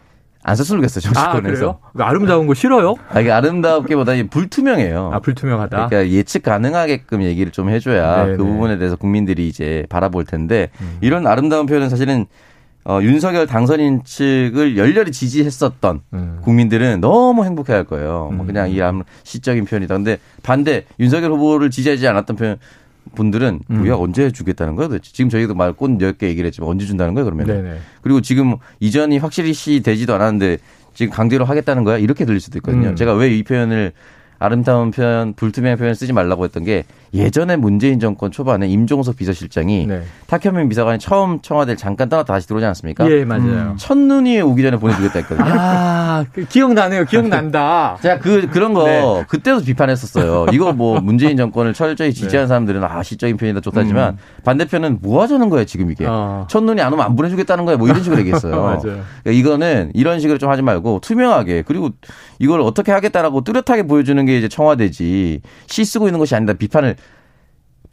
안 0.47 0.57
써쓰겠어요 0.57 1.01
정치권에서. 1.01 1.81
아, 1.99 2.05
아름다운 2.07 2.47
거 2.47 2.53
싫어요? 2.53 2.97
아, 3.09 3.21
이게 3.21 3.33
아름답기보다 3.33 4.13
불투명해요. 4.31 5.11
아 5.13 5.19
불투명하다. 5.19 5.89
그러니까 5.89 6.13
예측 6.15 6.43
가능하게끔 6.43 7.23
얘기를 7.23 7.51
좀 7.51 7.71
해줘야 7.71 8.25
네네. 8.25 8.37
그 8.37 8.43
네. 8.43 8.49
부분에 8.49 8.79
대해서 8.79 8.97
국민들이 8.97 9.49
이제 9.49 9.87
바라볼 9.89 10.27
텐데 10.27 10.69
음. 10.83 10.99
이런 11.01 11.27
아름다운 11.27 11.65
표현은 11.65 11.89
사실은 11.89 12.27
어, 12.87 13.01
윤석열 13.01 13.47
당선인 13.47 14.03
측을 14.05 14.77
열렬히 14.77 15.11
지지했었던 15.11 16.03
음. 16.13 16.39
국민들은 16.43 17.01
너무 17.01 17.47
행복해할 17.47 17.85
거예요. 17.85 18.31
뭐 18.35 18.45
음. 18.45 18.47
그냥 18.47 18.71
이 18.71 18.79
시적인 19.23 19.65
표현이다. 19.65 19.95
근데 19.95 20.19
반대 20.43 20.85
윤석열 21.01 21.33
후보를 21.33 21.71
지지하지 21.71 22.07
않았던 22.07 22.37
표현 22.37 22.59
분들은 23.15 23.61
음. 23.71 23.77
뭐야 23.79 23.95
언제 23.95 24.31
주겠다는 24.31 24.75
거야 24.77 24.89
도대체 24.89 25.13
지금 25.13 25.29
저희도 25.29 25.55
말꽃 25.55 25.99
10개 25.99 26.25
얘기를 26.25 26.47
했지만 26.47 26.71
언제 26.71 26.87
준다는 26.87 27.15
거야 27.15 27.25
그러면 27.25 27.47
네네. 27.47 27.79
그리고 28.03 28.21
지금 28.21 28.57
이전이 28.81 29.19
확실히 29.19 29.53
시 29.53 29.81
되지도 29.83 30.15
않았는데 30.15 30.59
지금 30.95 31.13
강제로 31.13 31.45
하겠다는 31.45 31.85
거야 31.85 31.99
이렇게 31.99 32.25
들릴 32.25 32.41
수도 32.41 32.59
있거든요 32.59 32.89
음. 32.91 32.97
제가 32.97 33.15
왜 33.15 33.31
이 33.37 33.43
표현을 33.43 33.93
아름다운 34.39 34.91
표현, 34.91 35.35
불투명한 35.35 35.79
표현 35.79 35.95
쓰지 35.95 36.13
말라고 36.13 36.45
했던 36.45 36.65
게 36.65 36.85
예전에 37.15 37.57
문재인 37.57 38.01
정권 38.01 38.33
초반에 38.33 38.67
임종석 38.67 39.17
비서실장이 39.17 39.87
네. 39.87 40.03
탁현민 40.27 40.69
비서관이 40.69 40.99
처음 40.99 41.41
청와대를 41.41 41.77
잠깐 41.77 42.09
떠났다 42.09 42.33
다시 42.33 42.49
들어오지 42.49 42.67
않았습니까? 42.67 43.09
예, 43.11 43.25
맞아요. 43.25 43.43
음. 43.45 43.75
첫눈이 43.77 44.41
오기 44.41 44.63
전에 44.63 44.77
보내주겠다 44.79 45.21
했거든요. 45.21 45.47
아, 45.49 46.25
그 46.33 46.45
기억나네요. 46.45 47.05
기억난다. 47.05 47.99
제가 48.03 48.19
그, 48.19 48.49
그런 48.49 48.75
거 48.75 48.85
네. 48.85 49.25
그때도 49.29 49.63
비판했었어요. 49.63 50.47
이거 50.53 50.73
뭐 50.73 50.99
문재인 51.05 51.37
정권을 51.37 51.73
철저히 51.73 52.13
지지한 52.13 52.45
네. 52.45 52.49
사람들은 52.49 52.83
아, 52.83 53.03
시적인 53.03 53.37
표현이다 53.37 53.61
좋다지만 53.61 54.15
음. 54.15 54.19
반대편은 54.45 54.99
뭐 55.01 55.23
하자는 55.23 55.51
거예요, 55.51 55.65
지금 55.67 55.93
이게. 55.93 56.05
어. 56.09 56.47
첫눈이 56.51 56.81
안 56.81 56.93
오면 56.93 57.05
안 57.05 57.15
보내주겠다는 57.15 57.65
거예요. 57.65 57.79
뭐 57.79 57.87
이런 57.89 58.03
식으로 58.03 58.19
얘기했어요. 58.21 58.57
맞아요. 58.61 58.81
그러니까 58.81 59.31
이거는 59.31 59.93
이런 59.95 60.19
식으로 60.19 60.39
좀 60.39 60.51
하지 60.51 60.63
말고 60.63 61.01
투명하게 61.01 61.63
그리고 61.63 61.91
이걸 62.41 62.61
어떻게 62.61 62.91
하겠다라고 62.91 63.43
뚜렷하게 63.43 63.85
보여주는 63.85 64.24
게 64.27 64.39
이제 64.39 64.49
청와대지 64.49 65.41
시 65.67 65.85
쓰고 65.85 66.09
있는 66.09 66.19
것이 66.19 66.35
아니다 66.35 66.53
비판을 66.55 66.97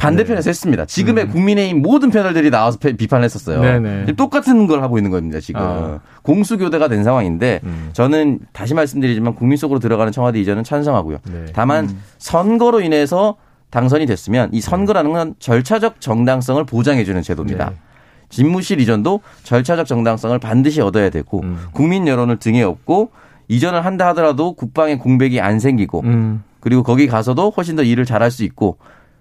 반대편에서 0.01 0.45
네. 0.45 0.49
했습니다. 0.49 0.85
지금의 0.85 1.25
음. 1.25 1.29
국민의힘 1.29 1.81
모든 1.81 2.09
패널들이 2.09 2.49
나와서 2.49 2.79
비판을 2.79 3.23
했었어요. 3.23 3.61
네네. 3.61 4.13
똑같은 4.13 4.65
걸 4.65 4.81
하고 4.81 4.97
있는 4.97 5.11
겁니다, 5.11 5.39
지금. 5.39 5.61
아. 5.61 5.99
공수교대가 6.23 6.87
된 6.87 7.03
상황인데 7.03 7.59
음. 7.63 7.89
저는 7.93 8.39
다시 8.51 8.73
말씀드리지만 8.73 9.35
국민 9.35 9.57
속으로 9.57 9.79
들어가는 9.79 10.11
청와대 10.11 10.39
이전은 10.39 10.63
찬성하고요. 10.63 11.19
네. 11.31 11.45
다만 11.53 11.85
음. 11.85 12.01
선거로 12.17 12.81
인해서 12.81 13.35
당선이 13.69 14.07
됐으면 14.07 14.49
이 14.53 14.59
선거라는 14.59 15.13
건 15.13 15.35
절차적 15.37 16.01
정당성을 16.01 16.63
보장해주는 16.65 17.21
제도입니다. 17.21 17.69
네. 17.69 17.75
집무실 18.29 18.79
이전도 18.79 19.21
절차적 19.43 19.85
정당성을 19.85 20.37
반드시 20.39 20.81
얻어야 20.81 21.11
되고 21.11 21.41
음. 21.41 21.59
국민 21.73 22.07
여론을 22.07 22.37
등에 22.37 22.63
업고 22.63 23.11
이전을 23.51 23.83
한다 23.83 24.07
하더라도 24.07 24.53
국방의 24.53 24.97
공백이 24.97 25.41
안 25.41 25.59
생기고 25.59 26.01
음. 26.05 26.43
그리고 26.61 26.83
거기 26.83 27.07
가서도 27.07 27.49
훨씬 27.49 27.75
더 27.75 27.83
일을 27.83 28.05
잘할 28.05 28.31
수 28.31 28.45
있고 28.45 28.77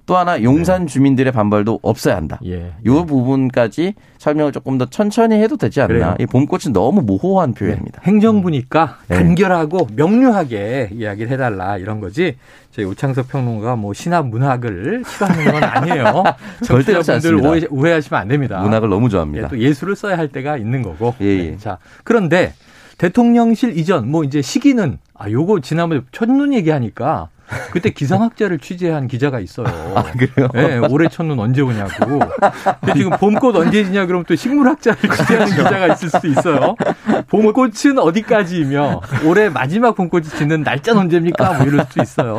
또 0.07 0.17
하나 0.17 0.43
용산 0.43 0.83
네. 0.83 0.87
주민들의 0.87 1.33
반발도 1.33 1.81
없어야 1.83 2.17
한다. 2.17 2.41
예. 2.45 2.73
이 2.85 2.89
부분까지 2.89 3.95
설명을 4.19 4.51
조금 4.51 4.77
더 4.79 4.87
천천히 4.87 5.37
해도 5.37 5.57
되지 5.57 5.81
않나. 5.81 6.17
이 6.19 6.27
봄꽃은 6.27 6.73
너무 6.73 7.03
모호한 7.03 7.55
표현입니다. 7.55 8.01
네. 8.01 8.11
행정부니까 8.11 8.99
네. 9.09 9.17
간결하고 9.17 9.89
명료하게 9.95 10.91
이야기를 10.93 11.31
해달라 11.31 11.77
이런 11.77 12.01
거지. 12.01 12.37
저희 12.73 12.87
우창석 12.87 13.29
평론가 13.29 13.77
뭐 13.77 13.93
신화 13.93 14.23
문학을 14.23 15.05
싫어하는 15.07 15.45
건 15.53 15.65
아니에요. 15.65 16.25
절대 16.65 16.93
그렇지 16.93 17.13
않습니다. 17.13 17.49
오해, 17.49 17.63
오해하시면 17.69 18.21
안 18.21 18.29
됩니다. 18.29 18.61
문학을 18.61 18.89
너무 18.89 19.09
좋아합니다. 19.09 19.45
예, 19.45 19.49
또 19.49 19.59
예술을 19.59 19.95
써야 19.97 20.19
할 20.19 20.29
때가 20.29 20.57
있는 20.57 20.83
거고. 20.83 21.15
예, 21.21 21.27
예. 21.27 21.51
네. 21.51 21.57
자 21.57 21.79
그런데 22.03 22.53
대통령실 23.01 23.79
이전 23.79 24.11
뭐 24.11 24.25
이제 24.25 24.43
시기는 24.43 24.99
아 25.15 25.31
요거 25.31 25.61
지난번에 25.61 26.03
첫눈 26.13 26.53
얘기하니까 26.53 27.31
그때 27.73 27.89
기상학자를 27.97 28.59
취재한 28.59 29.09
기자가 29.09 29.41
있어요. 29.41 29.69
아, 29.97 30.03
그래요? 30.03 30.49
네, 30.53 30.77
올해 30.91 31.09
첫눈 31.09 31.39
언제 31.39 31.63
오냐고. 31.63 32.21
근데 32.81 32.93
지금 32.95 33.11
봄꽃 33.13 33.57
언제 33.57 33.85
지냐 33.85 34.05
그러면 34.05 34.27
또 34.29 34.37
식물학자를 34.37 35.01
취재하는 35.01 35.47
기자가 35.47 35.95
있을 35.95 36.11
수도 36.11 36.29
있어요. 36.29 36.77
봄꽃은 37.29 37.99
어디까지이며 37.99 39.01
올해 39.25 39.49
마지막 39.49 39.97
봄꽃이 39.97 40.27
지는 40.27 40.63
날짜는 40.63 41.01
언제입니까? 41.01 41.55
뭐 41.55 41.67
이럴 41.67 41.87
수도 41.87 42.03
있어요. 42.03 42.39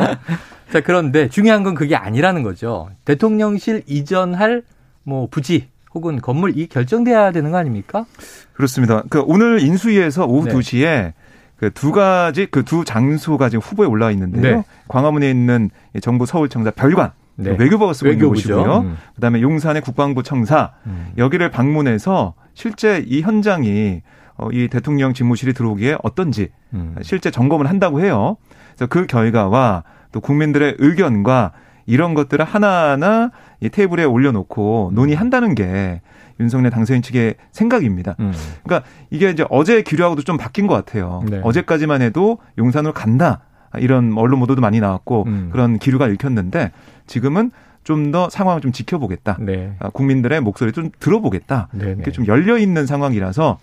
자, 0.71 0.81
그런데 0.81 1.27
중요한 1.27 1.63
건 1.63 1.73
그게 1.73 1.95
아니라는 1.95 2.43
거죠. 2.43 2.91
대통령실 3.05 3.81
이전할 3.87 4.61
뭐 5.03 5.27
부지 5.27 5.70
혹은 5.93 6.21
건물 6.21 6.57
이 6.57 6.67
결정돼야 6.67 7.31
되는 7.31 7.51
거 7.51 7.57
아닙니까? 7.57 8.05
그렇습니다. 8.53 9.03
그 9.09 9.21
오늘 9.25 9.61
인수위에서 9.61 10.25
오후 10.25 10.45
네. 10.45 10.53
2시에 10.53 11.13
그두 11.57 11.91
가지 11.91 12.47
그 12.47 12.63
두 12.63 12.83
장소가 12.83 13.49
지금 13.49 13.61
후보에 13.61 13.85
올라와 13.87 14.11
있는데요. 14.11 14.57
네. 14.57 14.63
광화문에 14.87 15.29
있는 15.29 15.69
정부 16.01 16.25
서울청사 16.25 16.71
별관 16.71 17.11
네. 17.35 17.55
외교부가 17.57 17.93
쓰고 17.93 18.09
있는 18.11 18.29
곳이고요. 18.29 18.77
음. 18.79 18.97
그다음에 19.15 19.41
용산의 19.41 19.81
국방부 19.81 20.23
청사 20.23 20.73
음. 20.85 21.11
여기를 21.17 21.51
방문해서 21.51 22.33
실제 22.53 23.03
이 23.07 23.21
현장이 23.21 24.01
어, 24.37 24.49
이 24.51 24.67
대통령 24.69 25.13
집무실이 25.13 25.53
들어오기에 25.53 25.97
어떤지 26.03 26.49
음. 26.73 26.95
실제 27.01 27.29
점검을 27.31 27.69
한다고 27.69 28.01
해요. 28.01 28.37
그래서 28.75 28.87
그 28.87 29.05
결과와 29.05 29.83
또 30.11 30.19
국민들의 30.19 30.75
의견과 30.79 31.51
이런 31.85 32.13
것들을 32.13 32.43
하나하나 32.43 33.31
이 33.59 33.69
테이블에 33.69 34.03
올려놓고 34.03 34.91
논의한다는 34.93 35.55
게 35.55 36.01
윤석열 36.39 36.71
당선인 36.71 37.01
측의 37.01 37.35
생각입니다. 37.51 38.15
음. 38.19 38.33
그러니까 38.63 38.87
이게 39.09 39.29
이제 39.29 39.45
어제 39.49 39.81
기류하고도 39.83 40.23
좀 40.23 40.37
바뀐 40.37 40.67
것 40.67 40.73
같아요. 40.73 41.21
네. 41.29 41.39
어제까지만 41.43 42.01
해도 42.01 42.39
용산으로 42.57 42.93
간다. 42.93 43.41
이런 43.77 44.13
언론 44.17 44.39
보도도 44.39 44.59
많이 44.61 44.79
나왔고 44.79 45.23
음. 45.27 45.49
그런 45.51 45.77
기류가 45.79 46.07
읽혔는데 46.07 46.71
지금은 47.07 47.51
좀 47.83 48.11
더 48.11 48.29
상황을 48.29 48.61
좀 48.61 48.71
지켜보겠다. 48.71 49.37
네. 49.39 49.73
아, 49.79 49.89
국민들의 49.89 50.39
목소리 50.41 50.71
좀 50.71 50.91
들어보겠다. 50.99 51.69
네네. 51.71 51.91
이렇게 51.93 52.11
좀 52.11 52.27
열려 52.27 52.57
있는 52.57 52.85
상황이라서 52.85 53.57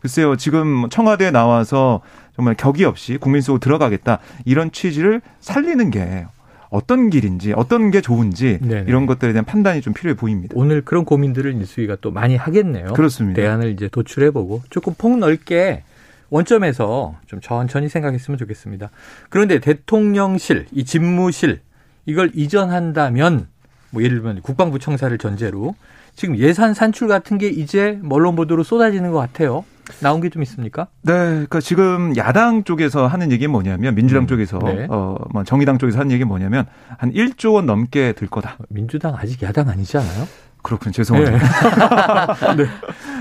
글쎄요 0.00 0.36
지금 0.36 0.88
청와대에 0.90 1.30
나와서 1.30 2.00
정말 2.34 2.54
격이 2.54 2.84
없이 2.84 3.16
국민 3.18 3.40
속으로 3.40 3.58
들어가겠다 3.58 4.18
이런 4.44 4.70
취지를 4.70 5.22
살리는 5.40 5.90
게 5.90 6.26
어떤 6.70 7.10
길인지 7.10 7.52
어떤 7.52 7.90
게 7.90 8.00
좋은지 8.00 8.58
네네. 8.60 8.84
이런 8.88 9.06
것들에 9.06 9.32
대한 9.32 9.44
판단이 9.44 9.80
좀 9.80 9.92
필요해 9.92 10.16
보입니다. 10.16 10.54
오늘 10.56 10.82
그런 10.82 11.04
고민들을 11.04 11.52
인수위가 11.52 11.98
또 12.00 12.10
많이 12.10 12.36
하겠네요. 12.36 12.92
그렇습니다. 12.92 13.40
대안을 13.40 13.70
이제 13.70 13.88
도출해보고 13.88 14.62
조금 14.70 14.94
폭넓게 14.94 15.82
원점에서 16.30 17.16
좀 17.26 17.40
천천히 17.40 17.88
생각했으면 17.88 18.36
좋겠습니다. 18.38 18.90
그런데 19.28 19.60
대통령실, 19.60 20.66
이 20.72 20.84
집무실 20.84 21.60
이걸 22.04 22.30
이전한다면 22.34 23.46
뭐 23.90 24.02
예를 24.02 24.18
들면 24.18 24.42
국방부 24.42 24.78
청사를 24.78 25.16
전제로 25.18 25.74
지금 26.14 26.36
예산 26.38 26.74
산출 26.74 27.08
같은 27.08 27.38
게 27.38 27.48
이제 27.48 28.00
언론 28.08 28.36
보도로 28.36 28.62
쏟아지는 28.62 29.12
것 29.12 29.18
같아요. 29.18 29.64
나온 30.00 30.20
게 30.20 30.28
좀 30.28 30.42
있습니까? 30.42 30.88
네, 31.02 31.12
그러니까 31.12 31.60
지금 31.60 32.16
야당 32.16 32.64
쪽에서 32.64 33.06
하는 33.06 33.30
얘기는 33.32 33.50
뭐냐면 33.50 33.94
민주당 33.94 34.24
음, 34.24 34.26
쪽에서 34.26 34.58
네. 34.58 34.86
어 34.90 35.16
뭐 35.32 35.44
정의당 35.44 35.78
쪽에서 35.78 35.98
하는 36.00 36.10
얘기는 36.12 36.26
뭐냐면 36.26 36.66
한 36.98 37.12
1조 37.12 37.54
원 37.54 37.66
넘게 37.66 38.12
들 38.12 38.26
거다. 38.28 38.56
민주당 38.68 39.14
아직 39.16 39.42
야당 39.42 39.68
아니지 39.68 39.96
않아요? 39.98 40.26
그렇군요. 40.62 40.92
죄송합니다. 40.92 41.38
네. 42.56 42.56
네. 42.64 42.70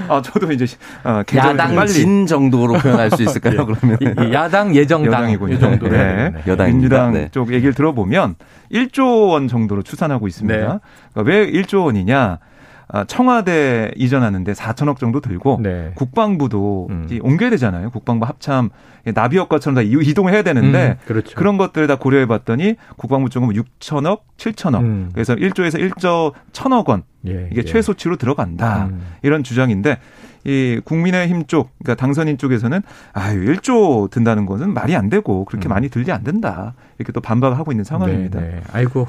아, 0.07 0.19
저도 0.21 0.51
이제 0.51 0.65
어, 1.03 1.21
야당 1.35 1.75
빨리. 1.75 1.87
진 1.89 2.25
정도로 2.25 2.73
표현할 2.79 3.11
수 3.11 3.21
있을까요? 3.21 3.65
네. 3.83 3.97
그러면 3.97 4.33
야당 4.33 4.75
예정당 4.75 5.13
여당이군요. 5.13 5.53
이 5.53 5.59
정도. 5.59 5.87
네. 5.87 6.31
네. 6.31 6.43
여당 6.47 6.67
민주당 6.71 7.13
네. 7.13 7.29
쪽 7.31 7.53
얘기를 7.53 7.73
들어보면 7.75 8.35
1조 8.71 9.29
원 9.29 9.47
정도로 9.47 9.83
추산하고 9.83 10.27
있습니다. 10.27 10.57
네. 10.57 10.79
그러니까 11.13 11.21
왜 11.31 11.51
1조 11.51 11.85
원이냐? 11.85 12.39
아, 12.87 13.03
청와대 13.03 13.91
이전하는데 13.95 14.53
4천억 14.53 14.99
정도 14.99 15.19
들고 15.19 15.59
네. 15.61 15.91
국방부도 15.95 16.87
음. 16.89 17.19
옮겨야 17.21 17.49
되잖아요. 17.51 17.89
국방부 17.89 18.25
합참 18.25 18.69
나비효과처럼 19.03 19.75
다 19.75 19.81
이동을 19.81 20.33
해야 20.33 20.41
되는데 20.43 20.97
음, 20.99 21.05
그렇죠. 21.05 21.35
그런 21.35 21.57
것들 21.57 21.87
다 21.87 21.95
고려해 21.95 22.25
봤더니 22.25 22.75
국방부 22.97 23.29
쪽은 23.29 23.49
6천억, 23.49 24.21
7천억. 24.37 24.81
음. 24.81 25.09
그래서 25.13 25.35
1조에서 25.35 25.79
1조 25.79 26.33
1천억 26.51 26.89
원 26.89 27.03
예, 27.27 27.47
이게 27.51 27.61
예. 27.61 27.63
최소치로 27.63 28.17
들어간다. 28.17 28.85
음. 28.85 29.01
이런 29.23 29.43
주장인데 29.43 29.97
이 30.43 30.79
국민의힘 30.85 31.47
쪽, 31.47 31.71
그러니까 31.79 31.99
당선인 31.99 32.37
쪽에서는 32.37 32.81
아유 33.13 33.53
1조 33.53 34.11
든다는 34.11 34.45
것은 34.45 34.73
말이 34.73 34.95
안 34.95 35.09
되고 35.09 35.43
그렇게 35.45 35.67
음. 35.67 35.69
많이 35.69 35.89
들지 35.89 36.11
안 36.11 36.23
된다. 36.23 36.75
이렇게 36.99 37.11
또 37.11 37.21
반박을 37.21 37.57
하고 37.57 37.71
있는 37.71 37.83
상황입니다. 37.83 38.39
네, 38.39 38.47
네. 38.47 38.61
아이고 38.71 39.07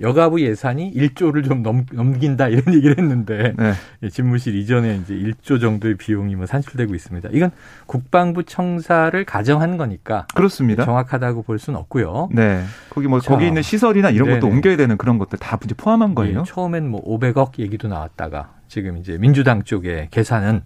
여가부 0.00 0.40
예산이 0.40 0.92
1조를 0.94 1.44
좀 1.44 1.62
넘, 1.62 2.18
긴다 2.18 2.48
이런 2.48 2.62
얘기를 2.74 2.98
했는데 2.98 3.54
네. 3.56 3.72
예, 4.02 4.08
집무실 4.08 4.54
이전에 4.54 4.96
이제 4.96 5.14
1조 5.14 5.60
정도의 5.60 5.96
비용이 5.96 6.36
뭐 6.36 6.46
산출되고 6.46 6.94
있습니다. 6.94 7.30
이건 7.32 7.50
국방부 7.86 8.44
청사를 8.44 9.24
가정하는 9.24 9.76
거니까 9.76 10.26
그렇습니다. 10.34 10.84
정확하다고 10.84 11.42
볼 11.42 11.58
수는 11.58 11.78
없고요. 11.80 12.28
네, 12.32 12.64
거기 12.90 13.08
뭐 13.08 13.20
자, 13.20 13.32
거기 13.32 13.46
있는 13.46 13.62
시설이나 13.62 14.10
이런 14.10 14.28
네네. 14.28 14.40
것도 14.40 14.52
옮겨야 14.52 14.76
되는 14.76 14.96
그런 14.96 15.18
것들 15.18 15.38
다 15.38 15.58
이제 15.64 15.74
포함한 15.74 16.14
거예요. 16.14 16.38
네, 16.38 16.44
처음엔 16.46 16.88
뭐 16.88 17.02
500억 17.04 17.58
얘기도 17.58 17.88
나왔다가 17.88 18.52
지금 18.68 18.98
이제 18.98 19.18
민주당 19.18 19.62
쪽의 19.62 20.08
계산은 20.10 20.62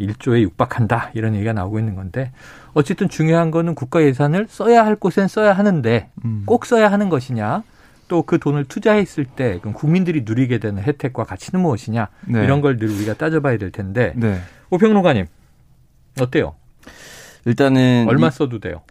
1조에 0.00 0.40
육박한다 0.40 1.10
이런 1.14 1.34
얘기가 1.34 1.52
나오고 1.52 1.78
있는 1.78 1.94
건데 1.94 2.32
어쨌든 2.72 3.08
중요한 3.08 3.50
거는 3.50 3.74
국가 3.74 4.02
예산을 4.02 4.46
써야 4.48 4.84
할 4.84 4.96
곳엔 4.96 5.28
써야 5.28 5.52
하는데 5.52 6.08
음. 6.24 6.42
꼭 6.46 6.66
써야 6.66 6.90
하는 6.90 7.08
것이냐 7.08 7.62
또 8.10 8.22
그 8.24 8.38
돈을 8.38 8.64
투자했을 8.64 9.24
때 9.24 9.58
그럼 9.60 9.72
국민들이 9.72 10.22
누리게 10.26 10.58
되는 10.58 10.82
혜택과 10.82 11.22
가치는 11.24 11.60
무엇이냐 11.62 12.08
네. 12.26 12.44
이런 12.44 12.60
걸 12.60 12.76
늘 12.76 12.88
우리가 12.90 13.14
따져봐야 13.14 13.56
될 13.56 13.70
텐데 13.70 14.12
네. 14.16 14.40
오평론가님 14.70 15.26
어때요? 16.20 16.54
일단은 17.46 18.06
얼마 18.08 18.28
써도 18.30 18.58
돼요. 18.58 18.82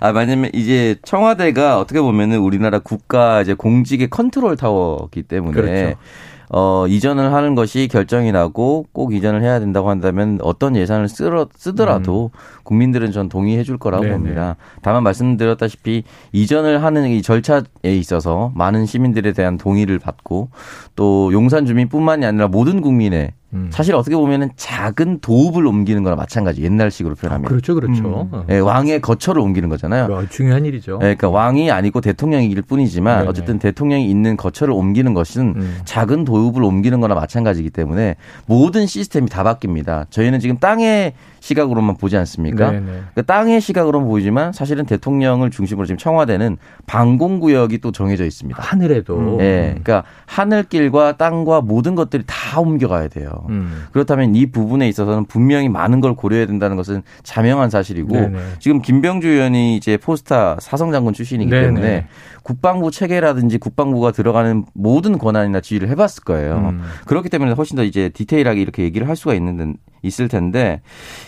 아, 0.00 0.10
왜냐면 0.14 0.50
이제 0.52 0.96
청와대가 1.04 1.80
어떻게 1.80 2.00
보면은 2.00 2.38
우리나라 2.38 2.78
국가 2.78 3.40
이제 3.42 3.54
공직의 3.54 4.10
컨트롤 4.10 4.56
타워기 4.56 5.22
때문에 5.24 5.54
그렇죠. 5.54 5.98
어, 6.48 6.86
이전을 6.86 7.32
하는 7.32 7.54
것이 7.54 7.88
결정이 7.88 8.32
나고 8.32 8.86
꼭 8.92 9.12
이전을 9.14 9.42
해야 9.42 9.58
된다고 9.58 9.90
한다면 9.90 10.38
어떤 10.42 10.76
예산을 10.76 11.08
쓰러, 11.08 11.48
쓰더라도 11.54 12.30
음. 12.32 12.38
국민들은 12.62 13.12
전 13.12 13.28
동의해 13.28 13.62
줄 13.64 13.78
거라고 13.78 14.04
네네. 14.04 14.14
봅니다. 14.14 14.56
다만 14.82 15.02
말씀드렸다시피 15.02 16.04
이전을 16.32 16.82
하는 16.82 17.08
이 17.08 17.22
절차에 17.22 17.62
있어서 17.84 18.52
많은 18.54 18.86
시민들에 18.86 19.32
대한 19.32 19.58
동의를 19.58 19.98
받고 19.98 20.48
또 20.94 21.32
용산 21.32 21.66
주민뿐만이 21.66 22.24
아니라 22.24 22.48
모든 22.48 22.80
국민의 22.80 23.32
음. 23.52 23.68
사실 23.70 23.94
어떻게 23.94 24.16
보면은 24.16 24.50
작은 24.56 25.20
도읍을 25.20 25.66
옮기는 25.66 26.02
거나 26.02 26.16
마찬가지. 26.16 26.62
옛날식으로 26.62 27.14
표현하면. 27.14 27.46
아, 27.46 27.48
그렇죠, 27.48 27.74
그렇죠. 27.74 28.28
음. 28.32 28.42
네, 28.46 28.58
왕의 28.58 29.00
거처를 29.00 29.40
옮기는 29.40 29.68
거잖아요. 29.68 30.08
그 30.08 30.28
중요한 30.28 30.64
일이죠. 30.64 30.94
네, 30.94 31.14
그러니까 31.14 31.30
왕이 31.30 31.70
아니고 31.70 32.00
대통령이길 32.00 32.62
뿐이지만 32.62 33.18
네네. 33.18 33.28
어쨌든 33.28 33.58
대통령이 33.58 34.08
있는 34.08 34.36
거처를 34.36 34.74
옮기는 34.74 35.14
것은 35.14 35.54
음. 35.56 35.78
작은 35.84 36.24
도읍을 36.24 36.62
옮기는 36.62 37.00
거나 37.00 37.14
마찬가지이기 37.14 37.70
때문에 37.70 38.16
모든 38.46 38.86
시스템이 38.86 39.28
다 39.28 39.44
바뀝니다. 39.44 40.10
저희는 40.10 40.40
지금 40.40 40.58
땅의 40.58 41.14
시각으로만 41.40 41.96
보지 41.96 42.16
않습니까? 42.16 42.70
그러니까 42.70 43.22
땅의 43.22 43.60
시각으로만 43.60 44.08
보이지만 44.08 44.52
사실은 44.52 44.84
대통령을 44.84 45.50
중심으로 45.50 45.86
지금 45.86 45.96
청와대는 45.96 46.56
방공구역이 46.86 47.78
또 47.78 47.92
정해져 47.92 48.24
있습니다. 48.24 48.60
하늘에도. 48.60 49.36
네, 49.38 49.68
그러니까 49.68 50.02
하늘길과 50.26 51.16
땅과 51.18 51.60
모든 51.60 51.94
것들이 51.94 52.24
다 52.26 52.58
옮겨가야 52.58 53.08
돼요. 53.08 53.45
음. 53.48 53.84
그렇다면 53.92 54.34
이 54.34 54.46
부분에 54.46 54.88
있어서는 54.88 55.26
분명히 55.26 55.68
많은 55.68 56.00
걸 56.00 56.14
고려해야 56.14 56.46
된다는 56.46 56.76
것은 56.76 57.02
자명한 57.22 57.70
사실이고 57.70 58.14
네네. 58.14 58.38
지금 58.58 58.80
김병주 58.82 59.28
의원이 59.28 59.76
이제 59.76 59.96
포스타 59.96 60.56
사성장군 60.60 61.14
출신이기 61.14 61.50
네네. 61.50 61.66
때문에 61.66 62.06
국방부 62.42 62.90
체계라든지 62.90 63.58
국방부가 63.58 64.12
들어가는 64.12 64.64
모든 64.72 65.18
권한이나 65.18 65.60
지휘를 65.60 65.88
해봤을 65.88 66.24
거예요. 66.24 66.70
음. 66.72 66.82
그렇기 67.06 67.28
때문에 67.28 67.52
훨씬 67.52 67.76
더 67.76 67.84
이제 67.84 68.08
디테일하게 68.08 68.60
이렇게 68.60 68.82
얘기를 68.84 69.08
할 69.08 69.16
수가 69.16 69.34
있는 69.34 69.76
있을 70.02 70.28
텐데 70.28 70.80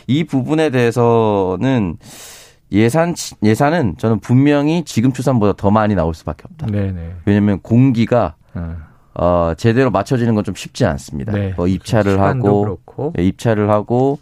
이 0.07 0.25
부분에 0.25 0.71
대해서는 0.71 1.97
예산 2.71 3.15
예산은 3.43 3.97
저는 3.99 4.21
분명히 4.21 4.85
지금 4.85 5.13
추산보다 5.13 5.55
더 5.55 5.71
많이 5.71 5.95
나올 5.95 6.15
수밖에 6.15 6.45
없다. 6.51 6.67
네네. 6.67 7.15
왜냐하면 7.25 7.61
공기가 7.61 8.35
음. 8.57 8.77
어, 9.19 9.53
제대로 9.57 9.91
맞춰지는 9.91 10.35
건 10.35 10.45
좀 10.45 10.55
쉽지 10.55 10.85
않습니다. 10.87 11.33
네. 11.33 11.53
뭐 11.57 11.67
입찰을 11.67 12.21
하고 12.21 12.63
그렇고. 12.63 13.13
예, 13.19 13.25
입찰을 13.25 13.69
하고 13.71 14.19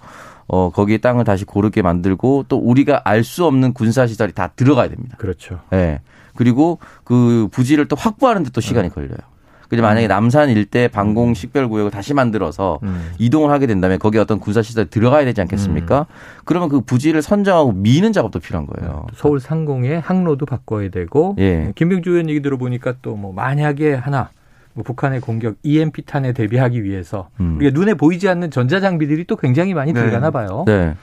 어, 0.49 0.71
거기에 0.71 0.99
땅을 0.99 1.25
다시 1.25 1.45
고르게 1.45 1.83
만들고 1.83 2.47
또 2.49 2.57
우리가 2.57 3.03
알 3.05 3.23
수 3.23 3.45
없는 3.45 3.75
군사 3.75 4.07
시설이 4.07 4.33
다 4.33 4.49
들어가야 4.57 4.89
됩니다. 4.89 5.17
그렇죠. 5.19 5.61
예. 5.73 5.77
네. 5.77 6.01
그리고 6.35 6.79
그 7.05 7.49
부지를 7.53 7.87
또 7.89 7.97
확보하는 7.97 8.43
데 8.45 8.51
또 8.53 8.61
시간이 8.61 8.89
네. 8.89 8.95
걸려요. 8.95 9.19
근데 9.69 9.83
만약에 9.83 10.07
음. 10.07 10.09
남산 10.09 10.49
일대 10.51 10.87
방공 10.87 11.31
음. 11.31 11.35
식별 11.35 11.69
구역을 11.69 11.91
다시 11.91 12.15
만들어서 12.15 12.79
음. 12.85 13.11
이동을 13.19 13.51
하게 13.51 13.67
된다면 13.67 13.99
거기에 13.99 14.21
어떤 14.21 14.39
군사 14.39 14.63
시설이 14.63 14.89
들어가야 14.91 15.25
되지 15.25 15.41
않겠습니까? 15.41 16.01
음. 16.01 16.05
그러면 16.45 16.69
그 16.69 16.81
부지를 16.83 17.21
선정하고 17.21 17.73
미는 17.73 18.13
작업도 18.13 18.39
필요한 18.39 18.67
거예요. 18.67 19.07
서울 19.15 19.41
상공의 19.41 20.01
항로도 20.01 20.47
바꿔야 20.47 20.89
되고 20.89 21.35
예. 21.39 21.73
김병주 21.75 22.11
의원 22.11 22.31
얘기 22.31 22.41
들어보니까 22.43 22.95
또 23.03 23.17
뭐 23.17 23.33
만약에 23.33 23.95
하나 23.95 24.31
뭐 24.77 24.85
북한의 24.85 25.23
공격 25.23 25.57
EMP 25.63 26.03
탄에 26.03 26.33
대비하기 26.35 26.85
위해서 26.85 27.31
음. 27.41 27.57
우리가 27.57 27.77
눈에 27.77 27.95
보이지 27.95 28.29
않는 28.29 28.51
전자 28.51 28.79
장비들이 28.79 29.25
또 29.25 29.35
굉장히 29.37 29.73
많이 29.73 29.93
네. 29.95 30.01
들어가나 30.01 30.31
봐요. 30.31 30.65
네. 30.67 30.95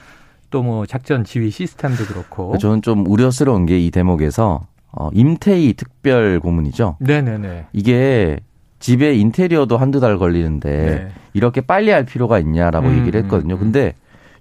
또뭐 0.50 0.86
작전 0.86 1.24
지휘 1.24 1.50
시스템도 1.50 2.04
그렇고. 2.04 2.56
저는 2.58 2.82
좀 2.82 3.04
우려스러운 3.06 3.66
게 3.66 3.74
이 3.80 3.90
대목에서 3.90 4.66
어, 4.92 5.10
임태희 5.12 5.72
특별 5.74 6.38
고문이죠. 6.38 6.98
네네네. 7.00 7.66
이게 7.72 8.38
집에 8.78 9.14
인테리어도 9.16 9.76
한두 9.76 9.98
달 9.98 10.18
걸리는데 10.18 10.70
네. 10.70 11.08
이렇게 11.32 11.60
빨리 11.60 11.90
할 11.90 12.04
필요가 12.04 12.38
있냐라고 12.38 12.86
음, 12.86 13.00
얘기를 13.00 13.20
했거든요. 13.24 13.54
음, 13.54 13.58
음. 13.58 13.60
근데 13.60 13.94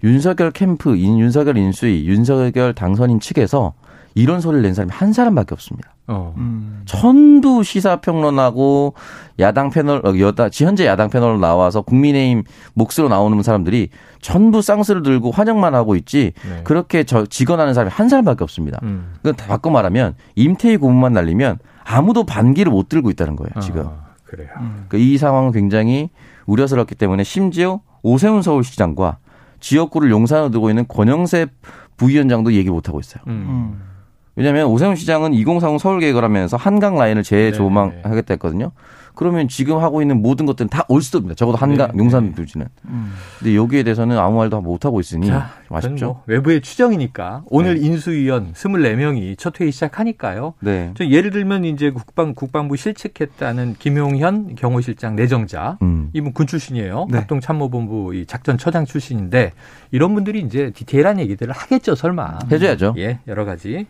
윤석열 0.04 0.52
캠프, 0.52 0.96
윤석열 0.96 1.58
인수위, 1.58 2.06
윤석열 2.06 2.74
당선인 2.76 3.20
측에서 3.20 3.74
이런 4.14 4.42
소리를 4.42 4.62
낸 4.62 4.76
사람이 4.76 4.92
한 4.94 5.12
사람밖에 5.12 5.56
없습니다. 5.56 5.93
어. 6.08 6.34
음. 6.38 6.82
전부 6.86 7.64
시사평론하고 7.64 8.94
야당 9.40 9.70
패널, 9.70 10.06
어, 10.06 10.18
여다, 10.20 10.50
현재 10.52 10.86
야당 10.86 11.10
패널로 11.10 11.40
나와서 11.40 11.82
국민의힘 11.82 12.44
몫으로 12.74 13.08
나오는 13.10 13.42
사람들이 13.42 13.90
전부 14.22 14.62
쌍스를 14.62 15.04
들고 15.04 15.32
환영만 15.32 15.76
하고 15.76 15.96
있지 15.96 16.34
네. 16.48 16.62
그렇게 16.64 17.04
저, 17.04 17.26
직언하는 17.26 17.74
사람이 17.74 17.92
한 17.92 18.10
사람밖에 18.10 18.44
없습니다. 18.44 18.80
음. 18.84 19.14
그건 19.18 19.36
바꿔 19.36 19.70
말하면 19.70 20.16
임태희 20.36 20.78
고문만 20.78 21.14
날리면 21.14 21.60
아무도 21.86 22.26
반기를 22.26 22.72
못 22.72 22.90
들고 22.90 23.10
있다는 23.10 23.36
거예요, 23.36 23.62
지금. 23.62 23.86
어. 23.86 24.04
그래요. 24.26 24.50
음. 24.58 24.86
그러니까 24.88 24.98
이 24.98 25.18
상황은 25.18 25.52
굉장히 25.52 26.10
우려스럽기 26.46 26.96
때문에 26.96 27.24
심지어 27.24 27.82
오세훈 28.02 28.42
서울시장과 28.42 29.18
지역구를 29.60 30.12
용산으로 30.12 30.52
두고 30.52 30.70
있는 30.70 30.86
권영세 30.88 31.48
부위원장도 31.96 32.54
얘기 32.54 32.70
못 32.70 32.90
하고 32.90 33.00
있어요. 33.00 33.24
음. 33.28 33.93
음. 34.34 34.40
왜냐하면 34.40 34.68
오세훈 34.68 34.96
시장은 34.96 35.34
2030 35.34 35.80
서울 35.80 36.00
계획을 36.00 36.24
하면서 36.24 36.58
한강 36.58 36.96
라인을 36.96 37.24
재조망하겠다 37.24 38.22
네. 38.22 38.34
했거든요. 38.34 38.72
그러면 39.16 39.48
지금 39.48 39.78
하고 39.78 40.02
있는 40.02 40.22
모든 40.22 40.46
것들은 40.46 40.70
다올 40.70 41.02
수도 41.02 41.20
없니다. 41.20 41.36
적어도 41.36 41.58
한강 41.58 41.92
네, 41.92 41.98
용산 42.00 42.26
네. 42.26 42.32
부지는. 42.32 42.68
음. 42.86 43.14
근데 43.38 43.56
여기에 43.56 43.84
대해서는 43.84 44.18
아무 44.18 44.38
말도 44.38 44.62
못 44.62 44.86
하고 44.86 45.00
있으니 45.00 45.28
자, 45.28 45.52
좀 45.68 45.78
아쉽죠. 45.78 46.06
뭐 46.06 46.24
외부의 46.26 46.62
추정이니까 46.62 47.44
오늘 47.46 47.80
네. 47.80 47.86
인수위원 47.86 48.54
24명이 48.54 49.38
첫 49.38 49.60
회의 49.62 49.72
시작하니까요. 49.72 50.56
네. 50.62 50.92
저 50.96 51.06
예를 51.06 51.30
들면 51.30 51.66
이제 51.66 51.92
국방 51.92 52.34
국방부 52.34 52.76
실측했다는 52.76 53.76
김용현 53.78 54.56
경호실장 54.56 55.16
내정자 55.16 55.78
음. 55.84 56.03
이분 56.14 56.32
군 56.32 56.48
출신이에요. 56.48 57.08
네. 57.10 57.18
합동참모본부 57.18 58.16
이 58.16 58.26
작전처장 58.26 58.86
출신인데 58.86 59.52
이런 59.92 60.14
분들이 60.14 60.42
이제 60.42 60.72
디테일한 60.72 61.20
얘기들을 61.20 61.54
하겠죠, 61.54 61.96
설마. 61.96 62.40
해줘야죠. 62.52 62.96
예, 62.98 63.20
여러 63.28 63.46
가지. 63.46 63.88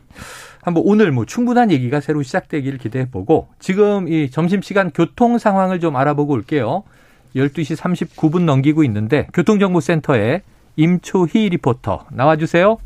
한번 0.62 0.83
오늘 0.86 1.12
뭐 1.12 1.25
충분한 1.25 1.71
얘기가 1.71 1.99
새로 1.99 2.23
시작되기를 2.23 2.79
기대해 2.79 3.09
보고 3.09 3.49
지금 3.59 4.07
이 4.07 4.31
점심시간 4.31 4.91
교통 4.91 5.38
상황을 5.38 5.79
좀 5.79 5.95
알아보고 5.97 6.33
올게요. 6.33 6.83
12시 7.36 7.75
39분 7.75 8.43
넘기고 8.43 8.83
있는데 8.86 9.27
교통정보센터에 9.33 10.41
임초희 10.75 11.49
리포터 11.49 12.05
나와주세요. 12.12 12.77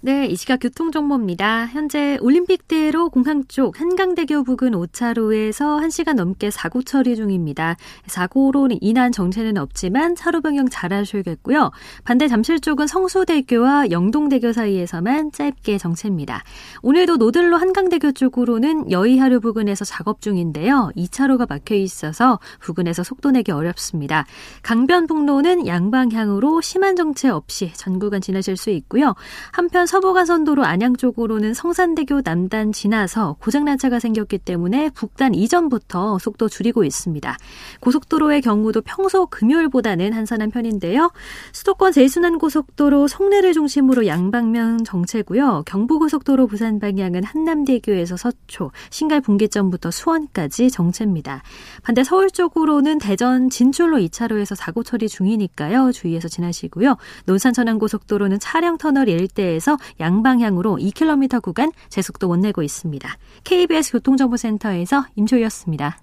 네, 0.00 0.26
이 0.26 0.36
시각 0.36 0.60
교통정보입니다. 0.60 1.66
현재 1.66 2.18
올림픽대로 2.20 3.10
공항 3.10 3.42
쪽 3.48 3.80
한강대교 3.80 4.44
부근 4.44 4.70
5차로에서 4.70 5.80
1시간 5.82 6.14
넘게 6.14 6.52
사고 6.52 6.82
처리 6.84 7.16
중입니다. 7.16 7.76
사고로 8.06 8.68
인한 8.80 9.10
정체는 9.10 9.56
없지만 9.56 10.14
차로 10.14 10.40
변경 10.40 10.68
잘 10.68 10.92
하셔야겠고요. 10.92 11.72
반대 12.04 12.28
잠실 12.28 12.60
쪽은 12.60 12.86
성수대교와 12.86 13.90
영동대교 13.90 14.52
사이에서만 14.52 15.32
짧게 15.32 15.78
정체입니다. 15.78 16.44
오늘도 16.82 17.16
노들로 17.16 17.56
한강대교 17.56 18.12
쪽으로는 18.12 18.92
여의하류 18.92 19.40
부근에서 19.40 19.84
작업 19.84 20.20
중인데요. 20.20 20.92
2차로가 20.96 21.48
막혀 21.48 21.74
있어서 21.74 22.38
부근에서 22.60 23.02
속도 23.02 23.32
내기 23.32 23.50
어렵습니다. 23.50 24.26
강변북로는 24.62 25.66
양방향으로 25.66 26.60
심한 26.60 26.94
정체 26.94 27.28
없이 27.30 27.72
전 27.74 27.98
구간 27.98 28.20
지나실 28.20 28.56
수 28.56 28.70
있고요. 28.70 29.16
한편 29.50 29.87
서부가선도로 29.88 30.66
안양 30.66 30.96
쪽으로는 30.96 31.54
성산대교 31.54 32.20
남단 32.22 32.72
지나서 32.72 33.36
고장난 33.40 33.78
차가 33.78 33.98
생겼기 33.98 34.36
때문에 34.36 34.90
북단 34.90 35.34
이전부터 35.34 36.18
속도 36.18 36.46
줄이고 36.50 36.84
있습니다. 36.84 37.34
고속도로의 37.80 38.42
경우도 38.42 38.82
평소 38.82 39.24
금요일보다는 39.24 40.12
한산한 40.12 40.50
편인데요. 40.50 41.10
수도권 41.52 41.92
제순환고속도로 41.92 43.08
송내를 43.08 43.54
중심으로 43.54 44.06
양방면 44.06 44.84
정체고요. 44.84 45.62
경부고속도로 45.64 46.48
부산 46.48 46.80
방향은 46.80 47.24
한남대교에서 47.24 48.18
서초, 48.18 48.72
신갈 48.90 49.22
분기점부터 49.22 49.90
수원까지 49.90 50.70
정체입니다. 50.70 51.42
반대 51.82 52.04
서울 52.04 52.30
쪽으로는 52.30 52.98
대전 52.98 53.48
진출로 53.48 53.96
2차로에서 53.96 54.54
사고 54.54 54.82
처리 54.82 55.08
중이니까요. 55.08 55.92
주의해서 55.92 56.28
지나시고요. 56.28 56.98
논산 57.24 57.54
천안고속도로는 57.54 58.38
차량 58.38 58.76
터널 58.76 59.08
일대에서 59.08 59.77
양방향으로 60.00 60.76
2km 60.76 61.42
구간 61.42 61.72
제속도 61.88 62.28
못 62.28 62.36
내고 62.36 62.62
있습니다. 62.62 63.08
KBS 63.44 63.92
교통정보센터에서 63.92 65.04
임초희였습니다. 65.16 65.98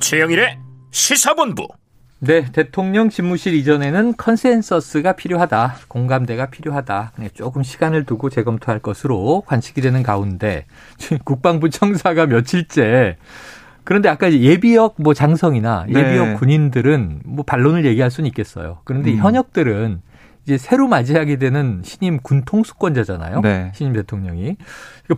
최영일의 0.00 0.58
시사본부. 0.90 1.68
네, 2.18 2.52
대통령 2.52 3.08
집무실 3.08 3.54
이전에는 3.54 4.16
컨센서스가 4.16 5.14
필요하다, 5.14 5.76
공감대가 5.88 6.50
필요하다. 6.50 7.12
조금 7.34 7.62
시간을 7.62 8.04
두고 8.04 8.30
재검토할 8.30 8.78
것으로 8.78 9.42
관측이 9.46 9.80
되는 9.80 10.02
가운데 10.02 10.66
국방부 11.24 11.70
청사가 11.70 12.26
며칠째 12.26 13.16
그런데 13.84 14.08
아까 14.08 14.32
예비역 14.32 14.96
뭐 14.98 15.14
장성이나 15.14 15.86
네. 15.88 15.98
예비역 15.98 16.28
네. 16.28 16.34
군인들은 16.34 17.20
뭐 17.24 17.44
반론을 17.44 17.84
얘기할 17.84 18.10
수는 18.10 18.28
있겠어요. 18.28 18.78
그런데 18.84 19.12
음. 19.12 19.18
현역들은 19.18 20.00
이제 20.44 20.58
새로 20.58 20.88
맞이하게 20.88 21.36
되는 21.36 21.82
신임 21.84 22.18
군 22.18 22.42
통수권자잖아요. 22.44 23.40
네. 23.42 23.70
신임 23.74 23.92
대통령이. 23.92 24.56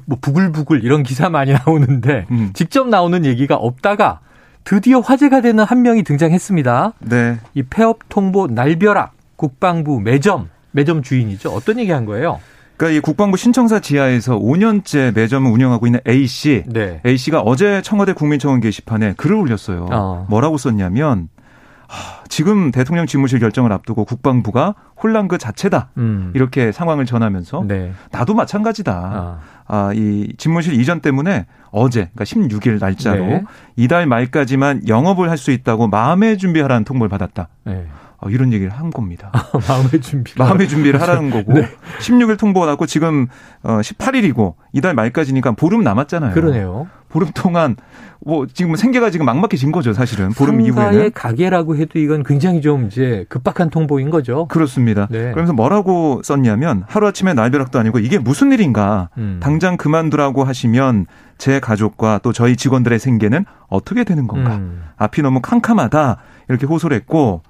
뭐 0.07 0.19
부글부글 0.21 0.85
이런 0.85 1.03
기사 1.03 1.31
많이 1.31 1.53
나오는데 1.65 2.27
음. 2.31 2.51
직접 2.55 2.89
나오는 2.89 3.25
얘기가 3.25 3.57
없다가 3.57 4.21
드디어 4.65 5.01
화제가 5.01 5.41
되는 5.41 5.63
한 5.63 5.83
명이 5.83 6.03
등장했습니다. 6.03 6.95
네. 7.01 7.39
이 7.55 7.63
폐업 7.63 8.01
통보 8.09 8.49
날벼락 8.49 9.13
국방부 9.37 10.01
매점 10.01 10.49
매점 10.73 11.03
주인이죠. 11.03 11.51
어떤 11.51 11.79
얘기 11.79 11.93
한 11.93 12.05
거예요? 12.05 12.41
그러니까 12.85 12.99
이 12.99 13.01
국방부 13.01 13.39
신청사 13.39 13.81
지하에서 13.81 14.39
5년째 14.39 15.15
매점을 15.15 15.51
운영하고 15.51 15.87
있는 15.87 16.01
A 16.07 16.27
씨, 16.27 16.65
네. 16.67 17.01
A 17.07 17.17
씨가 17.17 17.41
어제 17.41 17.81
청와대 17.81 18.13
국민청원 18.13 18.61
게시판에 18.61 19.15
글을 19.17 19.37
올렸어요. 19.37 19.87
어. 19.91 20.27
뭐라고 20.29 20.59
썼냐면 20.59 21.29
하, 21.89 22.23
지금 22.29 22.71
대통령 22.73 23.07
집무실 23.07 23.39
결정을 23.41 23.73
앞두고 23.73 24.05
국방부가 24.05 24.75
혼란 25.03 25.29
그 25.29 25.39
자체다 25.39 25.91
음. 25.97 26.33
이렇게 26.35 26.73
상황을 26.73 27.07
전하면서 27.07 27.65
네. 27.67 27.93
나도 28.11 28.35
마찬가지다. 28.35 28.93
아. 28.93 29.39
아, 29.67 29.93
이 29.95 30.35
집무실 30.37 30.79
이전 30.79 31.01
때문에 31.01 31.47
어제 31.71 32.11
그러니까 32.15 32.25
16일 32.25 32.81
날짜로 32.81 33.25
네. 33.25 33.45
이달 33.77 34.07
말까지만 34.07 34.89
영업을 34.89 35.31
할 35.31 35.39
수 35.39 35.53
있다고 35.53 35.89
마음의 35.89 36.37
준비하라는 36.37 36.85
통보를 36.85 37.09
받았다. 37.09 37.49
네. 37.65 37.87
어, 38.25 38.31
이런 38.31 38.53
얘기를 38.53 38.73
한 38.73 38.91
겁니다. 38.91 39.31
마음의 39.69 40.01
준비. 40.01 40.33
마음의 40.39 40.67
준비를 40.69 41.01
하라는 41.03 41.31
거고. 41.31 41.53
네. 41.53 41.69
16일 42.01 42.39
통보가 42.39 42.67
났고 42.67 42.87
지금 42.87 43.27
어 43.63 43.81
18일이고 43.81 44.55
이달 44.73 44.95
말까지니까 44.95 45.53
보름 45.53 45.83
남았잖아요. 45.85 46.33
그러네요. 46.35 46.89
보름 47.11 47.31
동안 47.33 47.77
뭐 48.27 48.47
지금 48.53 48.75
생계가 48.75 49.11
지금 49.11 49.27
막막해진 49.27 49.71
거죠, 49.71 49.93
사실은. 49.93 50.31
보름 50.31 50.61
이후에는. 50.63 51.13
가게라고 51.13 51.77
해도 51.77 51.99
이건 52.01 52.25
굉장히 52.25 52.61
좀 52.61 52.87
이제 52.87 53.25
급박한 53.29 53.71
통보인 53.71 54.11
거죠. 54.11 54.49
그렇습니다. 54.49 55.07
네. 55.11 55.31
그러면서 55.31 55.53
뭐라고 55.53 56.23
썼냐면 56.25 56.85
하루아침에 56.89 57.35
날벼락도 57.35 57.79
아니고 57.79 57.99
이게 58.01 58.19
무슨 58.19 58.51
일인가. 58.51 59.11
음. 59.19 59.39
당장 59.41 59.77
그만두라고 59.77 60.43
하시면 60.45 61.07
제 61.39 61.61
가족과 61.61 62.19
또 62.23 62.33
저희 62.33 62.57
직원들의 62.57 62.99
생계는 62.99 63.45
어떻게 63.69 64.03
되는 64.03 64.27
건가. 64.27 64.57
음. 64.57 64.83
앞이 64.97 65.23
너무 65.23 65.41
캄캄하다. 65.41 66.17
이렇게 66.49 66.67
호소를 66.67 66.97
했고 66.97 67.43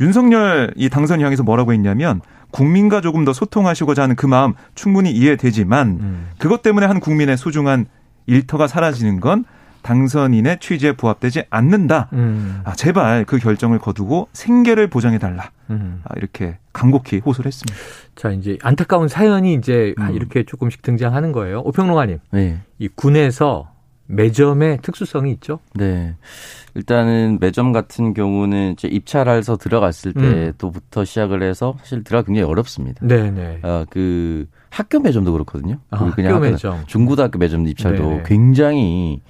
윤석열 0.00 0.72
이 0.76 0.88
당선 0.88 1.20
향해서 1.20 1.42
뭐라고 1.42 1.72
했냐면 1.72 2.20
국민과 2.50 3.00
조금 3.00 3.24
더 3.24 3.32
소통하시고자 3.32 4.02
하는 4.02 4.16
그 4.16 4.26
마음 4.26 4.54
충분히 4.74 5.10
이해되지만 5.10 5.88
음. 5.88 6.28
그것 6.38 6.62
때문에 6.62 6.86
한 6.86 7.00
국민의 7.00 7.36
소중한 7.36 7.86
일터가 8.26 8.66
사라지는 8.66 9.20
건 9.20 9.44
당선인의 9.82 10.58
취지에 10.60 10.92
부합되지 10.92 11.44
않는다. 11.50 12.08
음. 12.12 12.60
아, 12.64 12.72
제발 12.72 13.24
그 13.24 13.38
결정을 13.38 13.78
거두고 13.78 14.28
생계를 14.32 14.88
보장해 14.88 15.18
달라. 15.18 15.50
음. 15.70 16.02
아, 16.04 16.14
이렇게 16.16 16.58
간곡히 16.72 17.20
호소를 17.24 17.48
했습니다. 17.48 17.78
자, 18.14 18.30
이제 18.30 18.58
안타까운 18.62 19.08
사연이 19.08 19.54
이제 19.54 19.94
음. 19.98 20.10
이렇게 20.14 20.44
조금씩 20.44 20.82
등장하는 20.82 21.32
거예요. 21.32 21.60
오평론가님. 21.64 22.18
네. 22.32 22.60
이 22.78 22.88
군에서 22.88 23.70
매점의 24.08 24.78
특수성이 24.82 25.32
있죠? 25.32 25.60
네. 25.74 26.16
일단은 26.74 27.38
매점 27.40 27.72
같은 27.72 28.14
경우는 28.14 28.72
이제 28.72 28.88
입찰해서 28.88 29.56
들어갔을 29.56 30.14
음. 30.16 30.52
때부터 30.58 31.04
시작을 31.04 31.42
해서 31.42 31.76
사실 31.80 32.02
들어가 32.04 32.24
굉장히 32.24 32.48
어렵습니다. 32.48 33.00
네, 33.06 33.30
네. 33.30 33.60
어, 33.62 33.84
그 33.90 34.46
학교 34.70 34.98
매점도 35.00 35.32
그렇거든요. 35.32 35.78
아, 35.90 36.10
그냥 36.10 36.34
학교 36.34 36.50
매점. 36.50 36.84
중고등학교 36.86 37.38
매점 37.38 37.66
입찰도 37.66 38.02
네네. 38.02 38.22
굉장히 38.26 39.20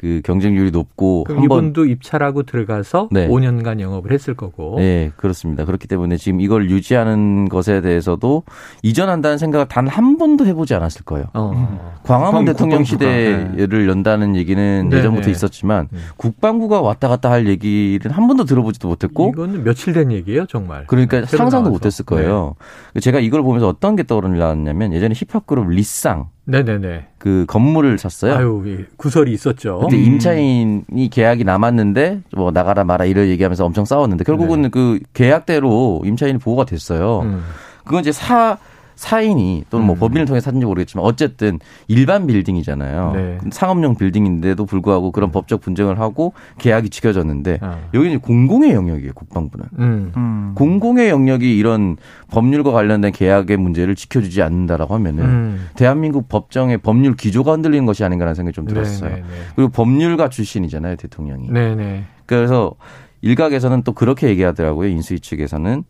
그 0.00 0.22
경쟁률이 0.24 0.70
높고 0.70 1.26
한 1.28 1.44
이분도 1.44 1.84
입찰하고 1.84 2.44
들어가서 2.44 3.10
네. 3.10 3.28
5년간 3.28 3.80
영업을 3.80 4.12
했을 4.12 4.32
거고. 4.32 4.76
네, 4.78 5.10
그렇습니다. 5.16 5.66
그렇기 5.66 5.86
때문에 5.86 6.16
지금 6.16 6.40
이걸 6.40 6.70
유지하는 6.70 7.50
것에 7.50 7.82
대해서도 7.82 8.44
이전한다는 8.82 9.36
생각을 9.36 9.68
단 9.68 9.90
한 9.90 10.16
번도 10.16 10.46
해보지 10.46 10.72
않았을 10.74 11.04
거예요. 11.04 11.26
어. 11.34 11.98
광화문 12.04 12.44
대통령 12.46 12.84
시대를 12.84 13.68
네. 13.68 13.86
연다는 13.88 14.36
얘기는 14.36 14.88
네. 14.88 14.96
예전부터 14.96 15.26
네. 15.26 15.30
있었지만 15.32 15.88
네. 15.90 15.98
국방부가 16.16 16.80
왔다 16.80 17.08
갔다 17.08 17.30
할 17.30 17.46
얘기를 17.48 18.10
한 18.12 18.26
번도 18.26 18.44
들어보지도 18.44 18.88
못했고. 18.88 19.32
이거는 19.34 19.64
며칠 19.64 19.92
된 19.92 20.12
얘기예요, 20.12 20.46
정말. 20.46 20.86
그러니까 20.86 21.26
상상도 21.26 21.50
나와서. 21.56 21.70
못했을 21.70 22.04
거예요. 22.06 22.54
네. 22.94 23.00
제가 23.00 23.18
이걸 23.20 23.42
보면서 23.42 23.68
어떤 23.68 23.96
게 23.96 24.04
떠오르냐면 24.04 24.92
예전에 24.94 25.12
힙합 25.14 25.46
그룹 25.46 25.68
리쌍 25.68 26.28
네네네. 26.50 27.06
그 27.18 27.44
건물을 27.48 27.98
샀어요. 27.98 28.34
아유, 28.34 28.84
구설이 28.96 29.32
있었죠. 29.32 29.80
근데 29.80 29.96
음. 29.96 30.04
임차인이 30.04 31.10
계약이 31.10 31.44
남았는데 31.44 32.22
뭐 32.34 32.50
나가라 32.50 32.84
마라 32.84 33.04
이런 33.04 33.28
얘기하면서 33.28 33.64
엄청 33.64 33.84
싸웠는데 33.84 34.24
결국은 34.24 34.62
네. 34.62 34.68
그 34.68 34.98
계약대로 35.14 36.02
임차인이 36.04 36.38
보호가 36.38 36.64
됐어요. 36.64 37.20
음. 37.20 37.42
그건 37.84 38.00
이제 38.00 38.12
사 38.12 38.58
사인이 39.00 39.64
또는 39.70 39.86
뭐 39.86 39.96
음. 39.96 39.98
법인을 39.98 40.26
통해 40.26 40.40
샀는지 40.40 40.66
모르겠지만 40.66 41.06
어쨌든 41.06 41.58
일반 41.88 42.26
빌딩이잖아요. 42.26 43.12
네. 43.14 43.38
상업용 43.50 43.94
빌딩인데도 43.94 44.66
불구하고 44.66 45.10
그런 45.10 45.30
음. 45.30 45.32
법적 45.32 45.62
분쟁을 45.62 45.98
하고 45.98 46.34
계약이 46.58 46.90
지켜졌는데 46.90 47.60
아. 47.62 47.78
여기는 47.94 48.20
공공의 48.20 48.72
영역이에요 48.72 49.14
국방부는 49.14 49.66
음. 49.78 50.12
음. 50.14 50.52
공공의 50.54 51.08
영역이 51.08 51.56
이런 51.56 51.96
법률과 52.28 52.72
관련된 52.72 53.12
계약의 53.12 53.56
문제를 53.56 53.94
지켜주지 53.94 54.42
않는다라고 54.42 54.94
하면은 54.96 55.24
음. 55.24 55.68
대한민국 55.76 56.28
법정의 56.28 56.76
법률 56.76 57.16
기조가 57.16 57.52
흔들리는 57.52 57.86
것이 57.86 58.04
아닌가라는 58.04 58.34
생각이 58.34 58.54
좀 58.54 58.66
들었어요. 58.66 59.08
네네네. 59.08 59.26
네, 59.26 59.34
네. 59.34 59.44
그리고 59.56 59.70
법률가 59.70 60.28
출신이잖아요 60.28 60.96
대통령이. 60.96 61.48
네네. 61.48 61.74
네. 61.74 62.04
그래서 62.26 62.74
일각에서는 63.22 63.82
또 63.82 63.92
그렇게 63.92 64.28
얘기하더라고요 64.28 64.90
인수위 64.90 65.20
측에서는 65.20 65.84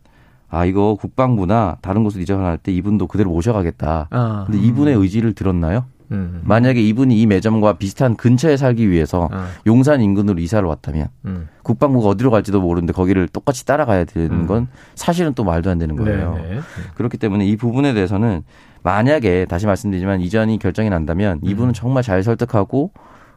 아 0.50 0.64
이거 0.64 0.96
국방부나 1.00 1.78
다른 1.80 2.02
곳으로 2.04 2.22
이전할 2.22 2.58
때 2.58 2.72
이분도 2.72 3.06
그대로 3.06 3.30
모셔가겠다. 3.30 4.08
아. 4.10 4.44
근데 4.46 4.60
이분의 4.60 4.96
의지를 4.96 5.32
들었나요? 5.32 5.84
음. 6.12 6.40
만약에 6.44 6.80
이분이 6.80 7.20
이 7.20 7.26
매점과 7.26 7.74
비슷한 7.74 8.16
근처에 8.16 8.56
살기 8.56 8.90
위해서 8.90 9.28
아. 9.30 9.46
용산 9.66 10.00
인근으로 10.00 10.40
이사를 10.40 10.66
왔다면 10.66 11.06
음. 11.26 11.48
국방부가 11.62 12.08
어디로 12.08 12.32
갈지도 12.32 12.60
모르는데 12.60 12.92
거기를 12.92 13.28
똑같이 13.28 13.64
따라가야 13.64 14.04
되는 14.04 14.30
음. 14.32 14.46
건 14.46 14.66
사실은 14.96 15.34
또 15.34 15.44
말도 15.44 15.70
안 15.70 15.78
되는 15.78 15.94
거예요. 15.94 16.34
네네. 16.34 16.60
그렇기 16.96 17.16
때문에 17.16 17.46
이 17.46 17.56
부분에 17.56 17.94
대해서는 17.94 18.42
만약에 18.82 19.44
다시 19.44 19.66
말씀드리지만 19.66 20.20
이전이 20.20 20.58
결정이 20.58 20.90
난다면 20.90 21.40
이분은 21.44 21.70
음. 21.70 21.74
정말 21.74 22.02
잘 22.02 22.22
설득하고 22.24 22.90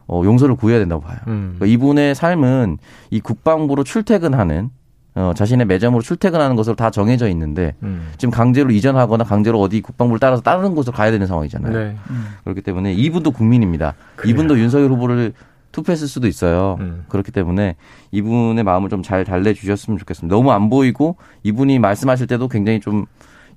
어, 0.06 0.22
용서를 0.24 0.56
구해야 0.56 0.78
된다고 0.78 1.02
봐요. 1.02 1.18
음. 1.28 1.54
그러니까 1.56 1.66
이분의 1.66 2.14
삶은 2.14 2.78
이 3.10 3.20
국방부로 3.20 3.84
출퇴근하는 3.84 4.70
어, 5.16 5.32
자신의 5.34 5.66
매점으로 5.66 6.02
출퇴근하는 6.02 6.56
것으로 6.56 6.74
다 6.74 6.90
정해져 6.90 7.28
있는데 7.28 7.74
음. 7.82 8.08
지금 8.18 8.32
강제로 8.32 8.70
이전하거나 8.70 9.24
강제로 9.24 9.60
어디 9.60 9.80
국방부를 9.80 10.18
따라서 10.18 10.42
다른 10.42 10.74
곳으로 10.74 10.92
가야 10.94 11.10
되는 11.12 11.26
상황이잖아요. 11.26 11.72
네. 11.72 11.96
음. 12.10 12.26
그렇기 12.42 12.62
때문에 12.62 12.92
이분도 12.92 13.30
국민입니다. 13.30 13.94
그래요. 14.16 14.32
이분도 14.32 14.58
윤석열 14.58 14.90
후보를 14.90 15.32
투표했을 15.70 16.08
수도 16.08 16.26
있어요. 16.26 16.76
음. 16.80 17.04
그렇기 17.08 17.30
때문에 17.32 17.76
이분의 18.12 18.64
마음을 18.64 18.88
좀 18.90 19.02
잘 19.02 19.24
달래주셨으면 19.24 19.98
좋겠습니다. 19.98 20.34
너무 20.34 20.50
안 20.52 20.68
보이고 20.70 21.16
이분이 21.42 21.78
말씀하실 21.78 22.26
때도 22.26 22.48
굉장히 22.48 22.80
좀 22.80 23.06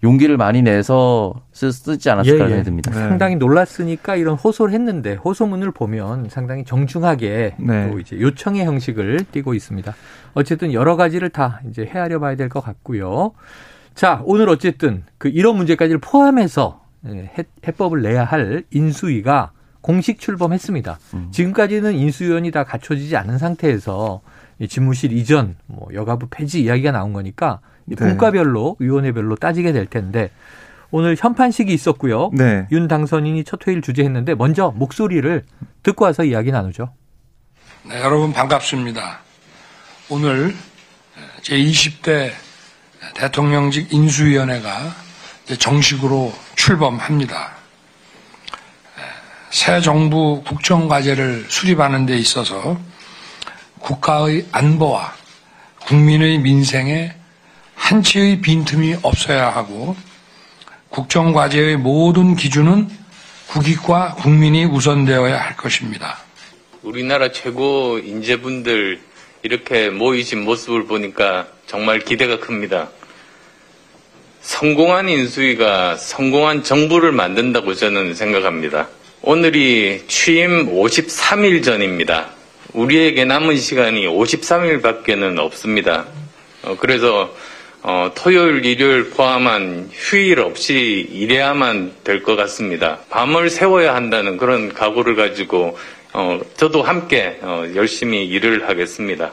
용기를 0.04 0.38
많이 0.38 0.62
내서 0.62 1.34
쓰, 1.52 1.72
지 1.98 2.10
않았을까 2.10 2.36
예, 2.38 2.40
예. 2.40 2.48
생각이 2.48 2.64
듭니다. 2.64 2.92
네. 2.92 2.98
상당히 3.00 3.36
놀랐으니까 3.36 4.16
이런 4.16 4.36
호소를 4.36 4.74
했는데 4.74 5.16
호소문을 5.16 5.72
보면 5.72 6.30
상당히 6.30 6.64
정중하게 6.64 7.56
네. 7.58 7.90
또 7.90 8.00
이제 8.00 8.20
요청의 8.20 8.66
형식을 8.66 9.26
띠고 9.32 9.54
있습니다. 9.54 9.96
어쨌든 10.34 10.72
여러 10.74 10.96
가지를 10.96 11.30
다 11.30 11.62
이제 11.70 11.86
헤아려 11.86 12.20
봐야 12.20 12.36
될 12.36 12.50
것 12.50 12.62
같고요. 12.62 13.32
자, 13.96 14.22
오늘 14.26 14.48
어쨌든 14.50 15.04
그 15.18 15.28
이런 15.30 15.58
문제까지를 15.58 16.00
포함해서 16.00 16.82
예, 17.08 17.32
해법을 17.68 18.02
내야 18.04 18.24
할 18.24 18.64
인수위가 18.72 19.52
공식 19.82 20.20
출범했습니다. 20.20 21.00
음. 21.14 21.28
지금까지는 21.32 21.94
인수위원이 21.96 22.52
다 22.52 22.64
갖춰지지 22.64 23.16
않은 23.18 23.38
상태에서 23.38 24.22
집무실 24.68 25.12
이전, 25.14 25.56
뭐 25.68 25.88
여가부 25.94 26.28
폐지 26.30 26.62
이야기가 26.64 26.92
나온 26.92 27.14
거니까 27.14 27.60
네. 27.62 27.77
분과별로 27.96 28.78
위원회별로 28.80 29.36
따지게 29.36 29.72
될 29.72 29.86
텐데 29.86 30.32
오늘 30.92 31.16
현판식이 31.18 31.74
있었고요. 31.74 32.32
네. 32.34 32.68
윤 32.72 32.88
당선인이 32.88 33.44
첫 33.44 33.66
회의를 33.66 33.82
주재했는데 33.82 34.36
먼저 34.36 34.74
목소리를 34.76 35.46
듣고 35.84 36.06
와서 36.06 36.24
이야기 36.24 36.52
나누죠. 36.52 36.94
네, 37.84 38.02
여러분 38.02 38.34
반갑습니다. 38.34 39.20
오늘 40.10 40.56
제20대 41.42 42.32
대통령직 43.16 43.94
인수위원회가 43.94 44.94
정식으로 45.60 46.34
출범합니다. 46.56 47.52
새 49.50 49.80
정부 49.80 50.44
국정과제를 50.46 51.46
수립하는 51.50 52.06
데 52.06 52.18
있어서 52.18 52.78
국가의 53.80 54.46
안보와 54.52 55.14
국민의 55.86 56.40
민생에 56.40 57.17
한치의 57.78 58.42
빈틈이 58.42 58.98
없어야 59.04 59.50
하고 59.50 59.96
국정과제의 60.90 61.78
모든 61.78 62.36
기준은 62.36 62.90
국익과 63.48 64.16
국민이 64.16 64.66
우선되어야 64.66 65.38
할 65.38 65.56
것입니다. 65.56 66.18
우리나라 66.82 67.32
최고 67.32 67.98
인재분들 68.00 69.00
이렇게 69.44 69.90
모이신 69.90 70.44
모습을 70.44 70.86
보니까 70.86 71.48
정말 71.66 72.00
기대가 72.00 72.40
큽니다. 72.40 72.90
성공한 74.42 75.08
인수위가 75.08 75.98
성공한 75.98 76.64
정부를 76.64 77.12
만든다고 77.12 77.74
저는 77.74 78.16
생각합니다. 78.16 78.88
오늘이 79.22 80.04
취임 80.08 80.74
53일 80.74 81.64
전입니다. 81.64 82.32
우리에게 82.74 83.26
남은 83.26 83.58
시간이 83.58 84.08
53일밖에는 84.08 85.38
없습니다. 85.40 86.06
어, 86.64 86.76
그래서 86.80 87.34
어, 87.90 88.12
토요일, 88.14 88.66
일요일 88.66 89.12
포함한 89.12 89.88
휴일 89.94 90.42
없이 90.42 91.08
일해야만 91.10 91.94
될 92.04 92.22
것 92.22 92.36
같습니다. 92.36 92.98
밤을 93.10 93.50
세워야 93.50 93.96
한다는 93.96 94.36
그런 94.36 94.74
각오를 94.74 95.16
가지고 95.16 95.78
어, 96.14 96.38
저도 96.58 96.82
함께 96.84 97.40
어, 97.42 97.64
열심히 97.76 98.28
일을 98.28 98.68
하겠습니다. 98.68 99.32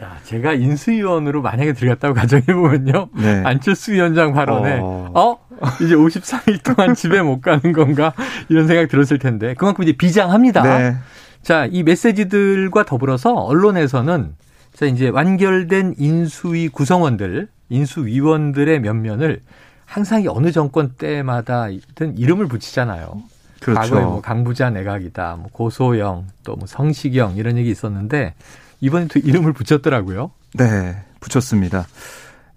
야, 0.00 0.18
제가 0.22 0.52
인수위원으로 0.52 1.42
만약에 1.42 1.72
들어갔다고 1.72 2.14
가정해보면요. 2.14 3.08
네. 3.16 3.42
안철수 3.44 3.92
위원장 3.92 4.32
발언에, 4.32 4.78
어... 4.80 5.10
어? 5.14 5.36
이제 5.82 5.96
53일 5.96 6.62
동안 6.62 6.94
집에 6.94 7.20
못 7.20 7.40
가는 7.40 7.72
건가? 7.72 8.12
이런 8.48 8.68
생각 8.68 8.88
들었을 8.88 9.18
텐데. 9.18 9.54
그만큼 9.54 9.82
이제 9.82 9.92
비장합니다. 9.92 10.62
네. 10.62 10.94
자, 11.42 11.66
이 11.68 11.82
메시지들과 11.82 12.84
더불어서 12.84 13.32
언론에서는 13.34 14.34
자, 14.74 14.86
이제 14.86 15.08
완결된 15.08 15.94
인수위 15.98 16.68
구성원들, 16.68 17.48
인수위원들의 17.68 18.80
면면을 18.80 19.40
항상 19.84 20.24
어느 20.28 20.50
정권 20.52 20.90
때마다든 20.98 22.16
이름을 22.18 22.46
붙이잖아요. 22.48 23.22
그렇죠. 23.60 23.80
과거에 23.80 24.04
뭐 24.04 24.20
강부자 24.20 24.70
내각이다, 24.70 25.36
뭐 25.36 25.48
고소영, 25.52 26.26
또 26.44 26.56
뭐 26.56 26.66
성시경 26.66 27.36
이런 27.36 27.56
얘기 27.56 27.70
있었는데 27.70 28.34
이번에 28.80 29.06
또 29.08 29.18
이름을 29.18 29.52
붙였더라고요. 29.52 30.30
네, 30.54 30.96
붙였습니다. 31.20 31.86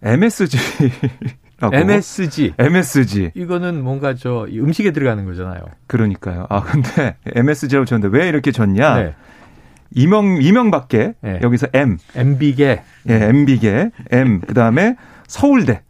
MSG. 0.04 0.58
라고. 1.60 1.76
MSG. 1.76 2.54
MSG. 2.58 3.32
이거는 3.36 3.84
뭔가 3.84 4.16
저 4.16 4.48
음식에 4.50 4.92
들어가는 4.92 5.26
거잖아요. 5.26 5.62
그러니까요. 5.88 6.46
아, 6.50 6.62
근데 6.62 7.18
MSG라고 7.36 7.86
쳤는데 7.86 8.18
왜 8.18 8.30
이렇게 8.30 8.52
졌냐? 8.52 8.96
네. 8.96 9.16
이명 9.92 10.42
이명밖에 10.42 11.14
네. 11.22 11.40
여기서 11.42 11.68
M. 11.74 11.98
MB계. 12.16 12.82
예 13.10 13.14
MB계 13.14 13.92
M. 14.12 14.42
그다음에 14.42 14.96
서울대. 15.28 15.82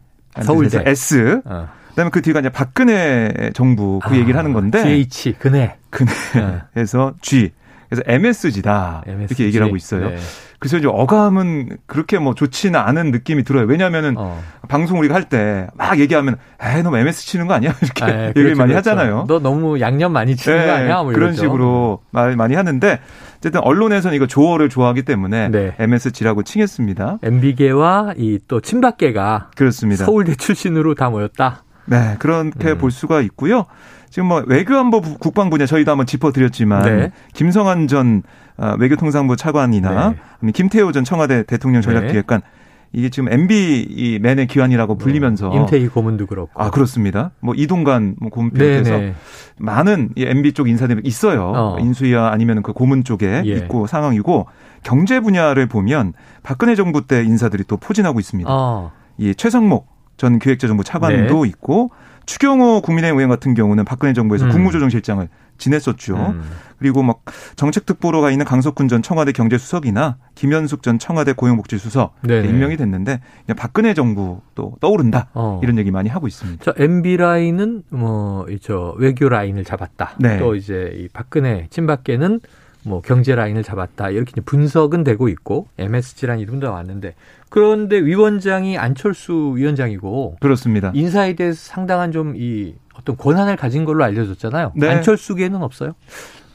서울대. 0.42 0.82
S. 0.86 1.40
어. 1.44 1.68
그다음에 1.90 2.10
그 2.10 2.22
뒤가 2.22 2.40
이제 2.40 2.48
박근혜 2.48 3.50
정부 3.54 4.00
그 4.02 4.14
아, 4.14 4.16
얘기를 4.16 4.38
하는 4.38 4.52
건데. 4.52 4.82
GH 4.82 5.34
근해 5.38 5.76
근해에서 5.90 7.06
어. 7.06 7.14
G 7.20 7.52
그래서 7.90 8.02
MSG다 8.06 9.02
MSG. 9.06 9.24
이렇게 9.34 9.44
얘기를 9.44 9.66
하고 9.66 9.76
있어요. 9.76 10.10
네. 10.10 10.16
그래서 10.60 10.76
이제 10.76 10.86
어감은 10.88 11.78
그렇게 11.86 12.18
뭐 12.18 12.34
좋지는 12.34 12.78
않은 12.78 13.10
느낌이 13.10 13.42
들어요. 13.44 13.64
왜냐하면은 13.66 14.14
어. 14.16 14.40
방송 14.68 14.98
우리가 15.00 15.14
할 15.14 15.24
때 15.24 15.66
막 15.76 15.98
얘기하면 15.98 16.36
에이 16.62 16.82
너무 16.82 16.96
MS 16.98 17.26
치는 17.26 17.46
거 17.48 17.54
아니야 17.54 17.74
이렇게 17.82 18.04
아, 18.04 18.06
네, 18.06 18.12
얘기를 18.28 18.42
그렇죠, 18.54 18.58
많이 18.58 18.72
그렇죠. 18.72 18.90
하잖아요. 18.90 19.24
너 19.26 19.38
너무 19.40 19.80
양념 19.80 20.12
많이 20.12 20.36
치는 20.36 20.58
네, 20.58 20.66
거 20.66 20.72
아니야? 20.72 21.02
뭐 21.02 21.12
그런 21.12 21.34
식으로 21.34 22.00
말 22.10 22.36
많이 22.36 22.54
하는데 22.54 23.00
어쨌든 23.38 23.60
언론에서는 23.62 24.14
이거 24.14 24.26
조어를 24.26 24.68
좋아하기 24.68 25.02
때문에 25.02 25.48
네. 25.48 25.74
MSG라고 25.78 26.42
칭했습니다. 26.44 27.18
MB계와 27.22 28.14
이 28.18 28.38
또 28.48 28.60
친박계가 28.60 29.50
그렇습니다. 29.56 30.04
서울대 30.04 30.34
출신으로 30.34 30.94
다 30.94 31.10
모였다. 31.10 31.64
네, 31.86 32.16
그렇게 32.18 32.70
음. 32.72 32.78
볼 32.78 32.90
수가 32.90 33.20
있고요. 33.22 33.66
지금 34.10 34.28
뭐 34.28 34.42
외교안보 34.46 35.00
국방 35.18 35.50
분야 35.50 35.66
저희도 35.66 35.90
한번 35.90 36.06
짚어드렸지만 36.06 36.82
네. 36.82 37.12
김성환 37.32 37.86
전 37.86 38.22
아, 38.56 38.76
외교통상부 38.78 39.36
차관이나 39.36 40.14
네. 40.40 40.52
김태호 40.52 40.92
전 40.92 41.04
청와대 41.04 41.44
대통령 41.44 41.80
전략기획관 41.80 42.40
네. 42.40 42.46
이게 42.92 43.08
지금 43.08 43.32
MB 43.32 43.86
이 43.88 44.18
맨의 44.20 44.48
기관이라고 44.48 44.98
불리면서 44.98 45.50
어, 45.50 45.54
임태희 45.54 45.88
고문도 45.88 46.26
그렇고 46.26 46.50
아 46.60 46.70
그렇습니다. 46.70 47.30
뭐 47.38 47.54
이동관 47.56 48.16
뭐 48.18 48.30
고문 48.30 48.50
비롯해서 48.50 48.90
네, 48.90 48.98
네. 48.98 49.14
많은 49.58 50.10
이 50.16 50.24
MB 50.24 50.52
쪽 50.54 50.68
인사들이 50.68 51.00
있어요. 51.04 51.52
어. 51.54 51.76
인수위와 51.78 52.32
아니면 52.32 52.62
그 52.62 52.72
고문 52.72 53.04
쪽에 53.04 53.42
예. 53.46 53.50
있고 53.52 53.86
상황이고 53.86 54.46
경제 54.82 55.20
분야를 55.20 55.66
보면 55.66 56.14
박근혜 56.42 56.74
정부 56.74 57.06
때 57.06 57.22
인사들이 57.22 57.62
또 57.68 57.76
포진하고 57.76 58.18
있습니다. 58.18 58.50
어. 58.52 58.90
이 59.18 59.36
최성목 59.36 59.86
전 60.16 60.40
기획재정부 60.40 60.82
차관도 60.82 61.42
네. 61.44 61.48
있고 61.48 61.92
추경호 62.30 62.82
국민의힘 62.82 63.18
의원 63.18 63.28
같은 63.28 63.54
경우는 63.54 63.84
박근혜 63.84 64.12
정부에서 64.12 64.44
음. 64.44 64.50
국무조정실장을 64.52 65.28
지냈었죠. 65.58 66.14
음. 66.14 66.42
그리고 66.78 67.02
막 67.02 67.22
정책특보로 67.56 68.20
가 68.20 68.30
있는 68.30 68.46
강석훈 68.46 68.86
전 68.86 69.02
청와대 69.02 69.32
경제수석이나 69.32 70.16
김현숙 70.36 70.84
전 70.84 71.00
청와대 71.00 71.32
고용복지수석 71.32 72.14
임명이 72.24 72.76
됐는데 72.76 73.20
그냥 73.46 73.56
박근혜 73.56 73.94
정부 73.94 74.42
또 74.54 74.76
떠오른다 74.80 75.28
어. 75.34 75.60
이런 75.64 75.76
얘기 75.76 75.90
많이 75.90 76.08
하고 76.08 76.28
있습니다. 76.28 76.62
저 76.64 76.72
MB 76.80 77.16
라인은 77.16 77.82
뭐저 77.90 78.94
외교 78.96 79.28
라인을 79.28 79.64
잡았다. 79.64 80.12
네. 80.20 80.38
또 80.38 80.54
이제 80.54 80.92
이 80.94 81.08
박근혜 81.08 81.66
친박계는 81.70 82.40
뭐 82.84 83.00
경제 83.02 83.34
라인을 83.34 83.62
잡았다 83.62 84.10
이렇게 84.10 84.40
분석은 84.40 85.04
되고 85.04 85.28
있고 85.28 85.68
MSG라는 85.78 86.42
이름도 86.42 86.68
나왔는데 86.68 87.14
그런데 87.48 87.98
위원장이 87.98 88.78
안철수 88.78 89.52
위원장이고 89.56 90.36
그렇습니다. 90.40 90.92
인사에 90.94 91.34
대해서 91.34 91.58
상당한 91.60 92.12
좀 92.12 92.34
이 92.36 92.74
어떤 93.00 93.16
권한을 93.16 93.56
가진 93.56 93.84
걸로 93.84 94.04
알려졌잖아요. 94.04 94.72
네. 94.76 94.88
안철수계는 94.88 95.62
없어요? 95.62 95.92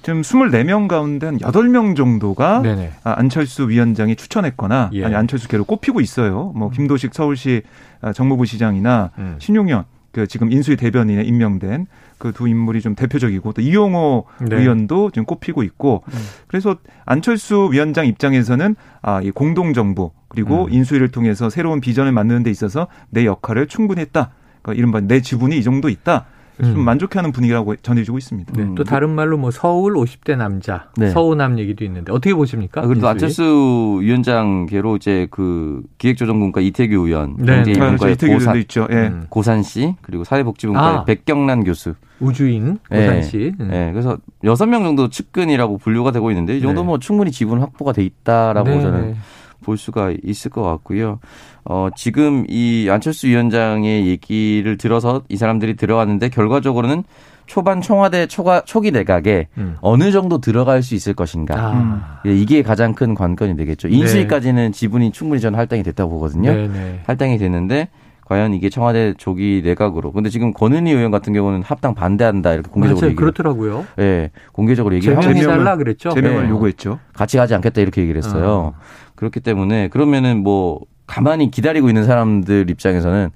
지금 0.04 0.22
24명 0.22 0.88
가운데 0.88 1.26
한 1.26 1.38
8명 1.40 1.96
정도가 1.96 2.62
네네. 2.62 2.92
아, 3.04 3.16
안철수 3.18 3.68
위원장이 3.70 4.16
추천했거나 4.16 4.92
예. 4.94 5.04
아니 5.04 5.16
안철수계로 5.16 5.64
꼽히고 5.66 6.00
있어요. 6.00 6.54
뭐 6.56 6.70
김도식 6.70 7.14
서울시 7.16 7.64
아, 8.02 8.14
정무부 8.14 8.46
시장이나 8.46 9.10
음. 9.18 9.36
신용현 9.40 9.86
그 10.16 10.28
지금 10.28 10.50
인수위 10.50 10.78
대변인에 10.78 11.24
임명된 11.24 11.88
그 12.18 12.32
두 12.32 12.48
인물이 12.48 12.80
좀 12.80 12.96
대표적이고 12.96 13.52
또 13.52 13.62
이용호 13.62 14.26
네. 14.50 14.56
의원도 14.56 15.12
지금 15.12 15.26
꼽히고 15.26 15.64
있고 15.64 16.04
음. 16.08 16.20
그래서 16.48 16.78
안철수 17.06 17.68
위원장 17.70 18.08
입장에서는 18.08 18.78
아, 19.02 19.22
이 19.22 19.32
공동 19.32 19.74
정부 19.74 20.12
그리고 20.30 20.66
음. 20.66 20.72
인수위를 20.74 21.10
통해서 21.10 21.50
새로운 21.50 21.82
비전을 21.82 22.14
만드는 22.14 22.44
데 22.44 22.50
있어서 22.50 22.88
내 23.10 23.26
역할을 23.26 23.68
충분히 23.68 24.00
했다. 24.00 24.32
그러니까 24.62 24.80
이른바 24.80 25.02
내 25.02 25.20
지분이 25.22 25.58
이 25.58 25.64
정도 25.64 25.90
있다. 25.90 26.26
좀 26.58 26.76
음. 26.78 26.86
만족해하는 26.86 27.32
분위기라고 27.32 27.76
전해지고 27.78 28.18
있습니다. 28.18 28.54
네, 28.56 28.70
또 28.76 28.84
다른 28.84 29.10
말로 29.10 29.38
뭐 29.38 29.52
서울 29.52 29.96
50대 29.96 30.38
남자, 30.38 30.90
네. 30.96 31.10
서우남 31.10 31.60
얘기도 31.60 31.84
있는데 31.84 32.12
어떻게 32.12 32.34
보십니까? 32.34 32.82
아, 32.82 32.88
그리고 32.88 33.08
안철수 33.08 34.00
위원장계로 34.02 34.96
이제 34.96 35.28
그 35.32 35.84
기획조정분과 35.98 36.62
이태규 36.62 37.08
의원, 37.08 37.36
네. 37.38 37.58
경제인문과의 37.58 38.16
네. 38.16 38.34
고산, 38.34 38.58
있죠. 38.58 38.88
예. 38.90 38.96
음. 39.08 39.26
고산 39.30 39.64
씨, 39.64 39.96
그리고 40.02 40.24
사회복지분과의 40.24 40.98
아. 40.98 41.04
백경란 41.04 41.64
교수, 41.66 41.96
우주인 42.20 42.78
네. 42.90 43.06
고산 43.06 43.24
씨. 43.24 43.54
네. 43.58 43.66
네. 43.66 43.92
그래서 43.92 44.18
여섯 44.44 44.66
명 44.66 44.84
정도 44.84 45.10
측근이라고 45.10 45.78
분류가 45.78 46.12
되고 46.12 46.32
있는데 46.32 46.58
이 46.58 46.62
정도면 46.62 46.86
뭐 46.86 47.00
충분히 47.00 47.32
지분 47.32 47.60
확보가 47.60 47.92
돼 47.92 48.04
있다라고 48.04 48.82
저는 48.82 49.16
볼 49.64 49.78
수가 49.78 50.14
있을 50.24 50.52
것 50.52 50.64
같고요. 50.64 51.20
어, 51.64 51.90
지금 51.96 52.46
이 52.48 52.88
안철수 52.90 53.28
위원장의 53.28 54.08
얘기를 54.08 54.78
들어서 54.78 55.24
이 55.30 55.38
사람들이 55.38 55.76
들어왔는데 55.76 56.30
결과적으로는 56.30 57.04
초반 57.48 57.82
청와대 57.82 58.28
초과, 58.28 58.62
초기 58.62 58.92
내각에 58.92 59.48
음. 59.58 59.78
어느 59.82 60.12
정도 60.12 60.40
들어갈 60.40 60.82
수 60.82 60.96
있을 60.96 61.14
것인가. 61.14 61.56
아. 61.58 62.22
예, 62.26 62.36
이게 62.36 62.64
가장 62.64 62.94
큰 62.94 63.14
관건이 63.14 63.56
되겠죠. 63.56 63.88
네. 63.88 63.98
인수위까지는 63.98 64.72
지분이 64.72 65.12
충분히 65.12 65.42
저는 65.42 65.58
할당이 65.58 65.84
됐다고 65.84 66.12
보거든요. 66.12 66.52
네네. 66.52 66.68
네. 66.68 67.00
할당이 67.06 67.38
됐는데 67.38 67.90
과연 68.26 68.56
이게 68.56 68.70
청와대 68.70 69.14
조기 69.16 69.62
내각으로. 69.64 70.12
근데 70.12 70.30
지금 70.30 70.52
권은희 70.52 70.92
의원 70.92 71.12
같은 71.12 71.32
경우는 71.32 71.62
합당 71.62 71.94
반대한다 71.94 72.54
이렇게 72.54 72.70
공개적으로 72.72 73.08
얘기 73.08 73.16
그렇더라고요. 73.16 73.86
예. 74.00 74.02
네, 74.02 74.32
공개적으로 74.52 74.96
얘기를 74.96 75.16
하고 75.16 75.34
달라 75.40 75.78
그랬죠. 75.78 76.10
제명을 76.10 76.44
네. 76.44 76.50
요구했죠. 76.50 77.00
같이 77.14 77.38
가지 77.38 77.54
않겠다 77.54 77.82
이렇게 77.82 78.02
얘기를 78.02 78.18
했어요. 78.18 78.74
어. 78.76 78.80
그렇기 79.16 79.40
때문에 79.40 79.88
그러면은 79.90 80.44
뭐 80.44 80.82
가만히 81.08 81.52
기다리고 81.52 81.88
있는 81.90 82.06
사람들 82.06 82.70
입장에서는 82.70 83.30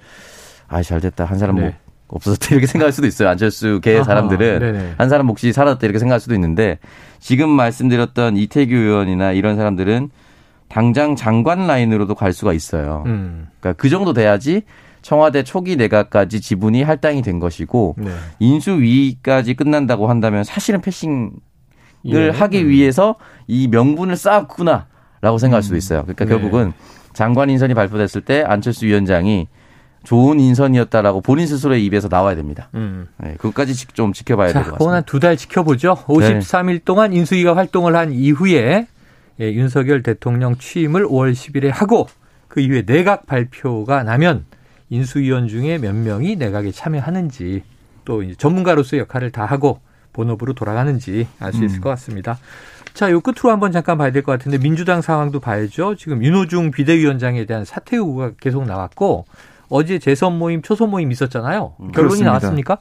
아 0.68 0.84
잘 0.84 1.02
됐다 1.02 1.26
한 1.26 1.38
사람 1.38 1.56
네. 1.58 1.62
뭐 1.62 1.72
없어졌다 2.08 2.48
이렇게 2.56 2.68
생각할 2.68 2.92
수도 2.92 3.08
있어요. 3.08 3.30
안철수 3.30 3.80
계 3.82 4.04
사람들은 4.04 4.60
네네. 4.60 4.94
한 4.98 5.10
사람 5.10 5.28
몫이 5.28 5.52
사라졌다 5.52 5.86
이렇게 5.86 6.00
생각할 6.00 6.20
수도 6.20 6.34
있는데 6.36 6.80
지금 7.20 7.50
말씀드렸던 7.50 8.38
이태규 8.38 8.74
의원이나 8.76 9.32
이런 9.32 9.56
사람들은 9.56 10.10
당장 10.68 11.15
장관 11.15 11.65
라인으로도 11.68 12.15
갈 12.15 12.32
수가 12.34 12.54
있어요. 12.54 13.04
음. 13.08 13.48
그러니까 13.60 13.82
그 13.82 13.89
정도 13.89 14.13
돼야지 14.13 14.63
청와대 15.02 15.44
초기 15.44 15.76
내각까지 15.76 16.42
지분이 16.42 16.84
할당이 16.84 17.22
된 17.22 17.39
것이고 17.39 17.96
네. 17.98 18.12
인수위까지 18.39 19.56
끝난다고 19.56 20.08
한다면 20.10 20.44
사실은 20.44 20.82
패싱을 20.82 21.32
예. 22.06 22.30
하기 22.30 22.63
음. 22.63 22.70
위해서 22.70 23.15
이 23.48 23.68
명분을 23.68 24.15
쌓았구나 24.18 24.88
라고 25.21 25.38
생각할 25.38 25.63
수도 25.63 25.75
음. 25.75 25.77
있어요. 25.77 26.03
그러니까 26.03 26.25
네. 26.25 26.32
결국은 26.32 26.73
장관 27.13 27.49
인선이 27.49 27.73
발표됐을 27.73 28.21
때 28.21 28.43
안철수 28.45 28.86
위원장이 28.86 29.47
좋은 30.03 30.39
인선이었다라고 30.39 31.21
본인 31.21 31.45
스스로의 31.47 31.84
입에서 31.86 32.08
나와야 32.08 32.36
됩니다. 32.36 32.69
음. 32.75 33.08
네, 33.17 33.34
그것까지 33.38 33.75
좀 33.93 34.13
지켜봐야 34.13 34.47
될 34.53 34.63
것 34.63 34.71
같습니다. 34.71 34.77
그건 34.77 34.93
한 34.95 35.03
두 35.03 35.19
달 35.19 35.36
지켜보죠. 35.36 35.95
53일 36.08 36.65
네. 36.73 36.79
동안 36.86 37.12
인수위가 37.13 37.55
활동을 37.55 37.95
한 37.95 38.13
이후에 38.13 38.88
예, 39.41 39.53
윤석열 39.53 40.03
대통령 40.03 40.55
취임을 40.58 41.05
5월 41.08 41.34
10일에 41.34 41.69
하고 41.71 42.08
그 42.47 42.62
이후에 42.62 42.84
내각 42.84 43.25
발표가 43.25 44.03
나면 44.03 44.45
인수위원 44.89 45.47
중에 45.47 45.77
몇 45.77 45.93
명이 45.95 46.36
내각에 46.38 46.71
참여하는지 46.71 47.63
또 48.05 48.34
전문가로서 48.36 48.97
역할을 48.97 49.32
다 49.32 49.45
하고 49.45 49.82
본업으로 50.13 50.53
돌아가는지 50.53 51.27
알 51.39 51.53
수 51.53 51.63
있을 51.63 51.77
음. 51.77 51.82
것 51.82 51.89
같습니다. 51.91 52.39
자, 52.99 53.09
요 53.12 53.21
끝으로 53.21 53.49
한번 53.53 53.71
잠깐 53.71 53.97
봐야 53.97 54.12
될 54.12 54.23
것 54.23 54.33
같은데 54.33 54.57
민주당 54.57 55.01
상황도 55.01 55.39
봐야죠. 55.39 55.95
지금 55.95 56.21
윤호중 56.21 56.71
비대위원장에 56.71 57.45
대한 57.45 57.63
사퇴 57.63 57.95
요구가 57.95 58.31
계속 58.41 58.65
나왔고 58.65 59.23
어제 59.69 59.99
재선 59.99 60.38
모임, 60.38 60.62
초선 60.62 60.89
모임 60.89 61.09
있었잖아요. 61.09 61.75
결론이 61.77 61.93
그렇습니다. 61.93 62.25
나왔습니까? 62.31 62.77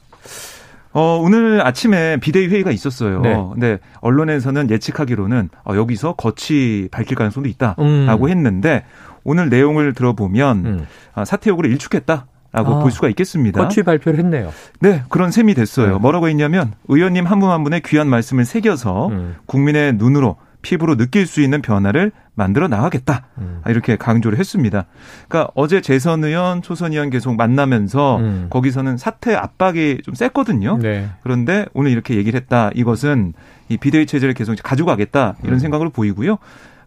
어, 0.91 1.21
오늘 1.23 1.65
아침에 1.65 2.17
비대위 2.17 2.47
회의가 2.47 2.69
있었어요. 2.71 3.21
네. 3.21 3.33
근데 3.53 3.79
언론에서는 4.01 4.69
예측하기로는 4.69 5.51
어, 5.63 5.75
여기서 5.75 6.15
거취 6.15 6.89
밝힐 6.91 7.15
가능성도 7.15 7.47
있다라고 7.47 8.25
음. 8.25 8.29
했는데 8.29 8.83
오늘 9.23 9.47
내용을 9.47 9.93
들어보면 9.93 10.65
음. 10.65 10.87
아, 11.13 11.23
사퇴 11.23 11.49
요구를 11.51 11.71
일축했다. 11.71 12.25
라고 12.51 12.75
아, 12.75 12.79
볼 12.79 12.91
수가 12.91 13.09
있겠습니다. 13.09 13.61
거취 13.61 13.83
발표를 13.83 14.19
했네요. 14.19 14.51
네, 14.79 15.03
그런 15.09 15.29
셈이 15.31 15.53
됐어요. 15.53 15.93
네. 15.93 15.99
뭐라고 15.99 16.27
했냐면 16.29 16.73
의원님 16.87 17.25
한 17.25 17.39
분 17.39 17.49
한 17.51 17.63
분의 17.63 17.81
귀한 17.85 18.07
말씀을 18.07 18.43
새겨서 18.45 19.07
음. 19.09 19.35
국민의 19.45 19.93
눈으로 19.93 20.37
피부로 20.61 20.97
느낄 20.97 21.25
수 21.25 21.41
있는 21.41 21.61
변화를 21.61 22.11
만들어 22.35 22.67
나가겠다. 22.67 23.27
음. 23.37 23.61
이렇게 23.67 23.95
강조를 23.95 24.37
했습니다. 24.39 24.85
그러니까 25.27 25.51
어제 25.55 25.79
재선 25.79 26.23
의원, 26.23 26.61
초선 26.61 26.91
의원 26.91 27.09
계속 27.09 27.35
만나면서 27.35 28.17
음. 28.17 28.47
거기서는 28.49 28.97
사퇴 28.97 29.35
압박이 29.35 29.99
좀 30.03 30.15
셌거든요. 30.15 30.77
네. 30.81 31.07
그런데 31.23 31.65
오늘 31.73 31.91
이렇게 31.91 32.15
얘기를 32.15 32.39
했다. 32.39 32.71
이것은 32.75 33.33
이 33.69 33.77
비대위 33.77 34.05
체제를 34.05 34.33
계속 34.33 34.55
가지고 34.61 34.87
가겠다. 34.87 35.35
이런 35.43 35.55
음. 35.55 35.59
생각으로 35.59 35.91
보이고요. 35.91 36.37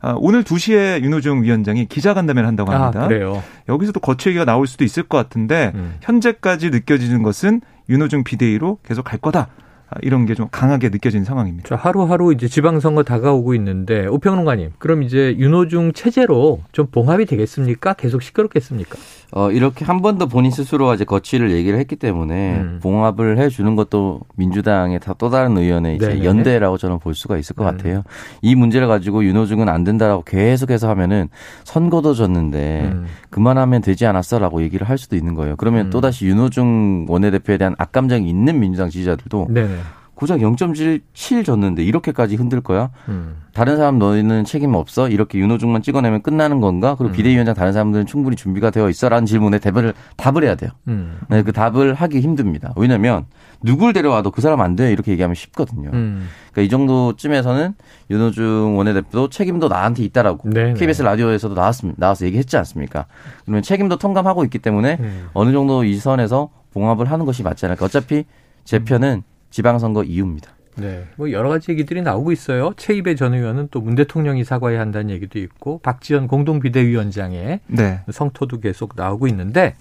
아, 0.03 0.15
오늘 0.19 0.43
2시에 0.43 1.03
윤호중 1.03 1.45
위원장이 1.45 1.87
기자간담회를 1.87 2.47
한다고 2.47 2.73
아, 2.73 2.81
합니다. 2.83 3.05
아, 3.05 3.09
그래요. 3.09 3.43
여기서도 3.69 4.01
거취 4.01 4.29
얘기가 4.31 4.45
나올 4.45 4.67
수도 4.67 4.83
있을 4.85 5.05
것 5.05 5.17
같은데 5.17 5.71
음. 5.77 5.95
현재까지 6.03 6.71
느껴지는 6.71 7.23
것은 7.23 7.61
윤호중 7.89 8.25
비대위로 8.25 8.79
계속 8.85 9.05
갈 9.05 9.21
거다. 9.21 9.49
아, 9.89 9.95
이런 10.03 10.27
게 10.27 10.35
좀 10.35 10.49
강하게 10.51 10.89
느껴지는 10.89 11.25
상황입니다. 11.25 11.69
자, 11.69 11.77
하루하루 11.77 12.33
이제 12.33 12.49
지방선거 12.49 13.03
다가오고 13.05 13.55
있는데 13.55 14.07
오평론가님, 14.09 14.71
그럼 14.79 15.03
이제 15.03 15.37
윤호중 15.39 15.93
체제로 15.93 16.63
좀 16.73 16.87
봉합이 16.91 17.27
되겠습니까? 17.27 17.93
계속 17.93 18.23
시끄럽겠습니까? 18.23 18.97
어, 19.35 19.51
이렇게 19.51 19.85
한 19.87 20.03
번 20.03 20.19
더 20.19 20.27
본인 20.27 20.51
스스로 20.51 20.93
이제 20.93 21.05
거취를 21.05 21.53
얘기를 21.53 21.79
했기 21.79 21.97
때문에 21.97 22.57
음. 22.57 22.79
봉합을 22.83 23.39
해 23.39 23.49
주는 23.49 23.75
것도 23.77 24.21
민주당의 24.37 25.01
또 25.17 25.31
다른 25.31 25.57
의원의 25.57 25.97
이제 25.97 26.09
네네. 26.09 26.25
연대라고 26.25 26.77
저는 26.77 26.99
볼 26.99 27.15
수가 27.15 27.39
있을 27.39 27.57
것 27.57 27.65
음. 27.65 27.77
같아요. 27.77 28.03
이 28.43 28.55
문제를 28.55 28.89
가지고 28.89 29.25
윤호중은 29.25 29.69
안 29.71 29.85
된다라고 29.85 30.23
계속해서 30.25 30.89
하면은 30.91 31.29
선거도 31.65 32.13
졌는데 32.15 32.91
음. 32.93 33.07
그만하면 33.31 33.81
되지 33.81 34.05
않았어라고 34.05 34.63
얘기를 34.63 34.87
할 34.89 34.99
수도 34.99 35.17
있는 35.17 35.35
거예요. 35.35 35.57
그러면 35.57 35.87
음. 35.87 35.91
또다시 35.91 36.27
윤호중 36.27 37.07
원내대표에 37.09 37.57
대한 37.57 37.75
악감정이 37.79 38.29
있는 38.29 38.61
민주당 38.61 38.91
지지자들도 38.91 39.49
네네. 39.51 39.77
고작 40.23 40.39
0.7 40.39 41.45
줬는데 41.45 41.83
이렇게까지 41.83 42.37
흔들 42.37 42.61
거야? 42.61 42.91
음. 43.09 43.43
다른 43.53 43.77
사람 43.77 43.99
너희는 43.99 44.45
책임 44.45 44.77
없어? 44.77 45.09
이렇게 45.09 45.37
윤호중만 45.37 45.83
찍어내면 45.83 46.23
끝나는 46.23 46.61
건가? 46.61 46.95
그리고 46.97 47.13
음. 47.13 47.17
비대위원장 47.17 47.57
다른 47.57 47.73
사람들은 47.73 48.07
충분히 48.07 48.37
준비가 48.37 48.71
되어 48.71 48.89
있어라는 48.89 49.27
질문에 49.27 49.59
답을 49.59 49.95
답을 50.17 50.45
해야 50.45 50.55
돼요. 50.55 50.71
음. 50.87 51.19
네, 51.29 51.43
그 51.43 51.51
답을 51.51 51.95
하기 51.95 52.21
힘듭니다. 52.21 52.73
왜냐하면 52.77 53.25
누굴 53.65 53.93
데려와도 53.93 54.31
그 54.31 54.41
사람 54.41 54.61
안 54.61 54.77
돼. 54.77 54.93
이렇게 54.93 55.11
얘기하면 55.11 55.35
쉽거든요. 55.35 55.91
음. 55.93 56.29
그러니까 56.53 56.63
이 56.63 56.69
정도쯤에서는 56.69 57.75
윤호중 58.09 58.79
원내대표도 58.79 59.29
책임도 59.29 59.67
나한테 59.67 60.05
있다라고 60.05 60.51
네네. 60.51 60.75
KBS 60.75 61.03
라디오에서도 61.03 61.53
나왔습니다. 61.53 61.99
나와서 61.99 62.27
얘기했지 62.27 62.57
않습니까? 62.59 63.07
그러면 63.45 63.63
책임도 63.65 63.97
통감하고 63.97 64.45
있기 64.45 64.61
때문에 64.61 64.99
음. 65.01 65.31
어느 65.33 65.51
정도 65.51 65.83
이 65.83 65.97
선에서 65.97 66.51
봉합을 66.75 67.11
하는 67.11 67.27
것이 67.27 67.43
맞지 67.43 67.67
않을까. 67.67 67.87
어차피 67.87 68.25
제 68.65 68.79
편은 68.79 69.25
지방선거 69.53 70.03
이후입니다. 70.05 70.51
네. 70.77 71.05
뭐 71.17 71.31
여러 71.31 71.51
가지 71.51 71.71
얘기들이 71.71 72.01
나오고 72.03 72.33
있어요. 72.33 72.73
최입의 72.77 73.15
전 73.17 73.35
의원은 73.35 73.69
또 73.71 73.81
문 73.81 73.95
대통령이 73.95 74.43
사과해야 74.43 74.81
한다는 74.81 75.11
얘기도 75.11 75.39
있고 75.39 75.79
박지원 75.81 76.27
공동 76.27 76.61
비대위원장의 76.61 77.61
네. 77.67 78.01
성토도 78.11 78.59
계속 78.61 78.95
나오고 78.97 79.27
있는데 79.29 79.77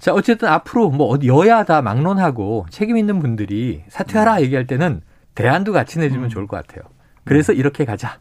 자, 0.00 0.12
어쨌든 0.12 0.48
앞으로 0.48 0.90
뭐 0.90 1.16
여야 1.24 1.64
다 1.64 1.80
막론하고 1.80 2.66
책임 2.70 2.96
있는 2.96 3.20
분들이 3.20 3.82
사퇴하라 3.88 4.36
네. 4.36 4.42
얘기할 4.42 4.66
때는 4.66 5.00
대안도 5.36 5.72
같이 5.72 6.00
내주면 6.00 6.24
음. 6.24 6.28
좋을 6.28 6.46
것 6.48 6.56
같아요. 6.56 6.82
그래서 7.24 7.52
네. 7.52 7.58
이렇게 7.60 7.84
가자. 7.84 8.18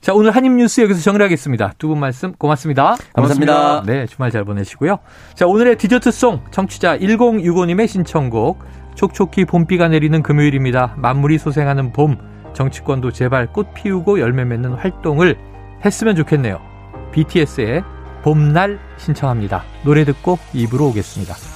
자, 0.00 0.12
오늘 0.14 0.32
한입뉴스 0.32 0.80
여기서 0.80 1.00
정리하겠습니다. 1.00 1.74
두 1.78 1.86
분 1.86 2.00
말씀 2.00 2.32
고맙습니다. 2.32 2.96
감사합니다. 3.12 3.54
고맙습니다. 3.54 3.82
네, 3.86 4.06
주말 4.06 4.32
잘 4.32 4.44
보내시고요. 4.44 4.98
자, 5.34 5.46
오늘의 5.46 5.78
디저트송 5.78 6.40
청취자 6.50 6.98
1065님의 6.98 7.86
신청곡 7.86 8.58
촉촉히 8.94 9.44
봄비가 9.44 9.88
내리는 9.88 10.22
금요일입니다. 10.22 10.94
만물이 10.96 11.38
소생하는 11.38 11.92
봄, 11.92 12.16
정치권도 12.52 13.12
제발 13.12 13.52
꽃 13.52 13.72
피우고 13.74 14.20
열매 14.20 14.44
맺는 14.44 14.74
활동을 14.74 15.36
했으면 15.84 16.16
좋겠네요. 16.16 16.60
BTS의 17.12 17.82
봄날 18.22 18.78
신청합니다. 18.96 19.64
노래 19.84 20.04
듣고 20.04 20.38
입으로 20.54 20.88
오겠습니다. 20.88 21.51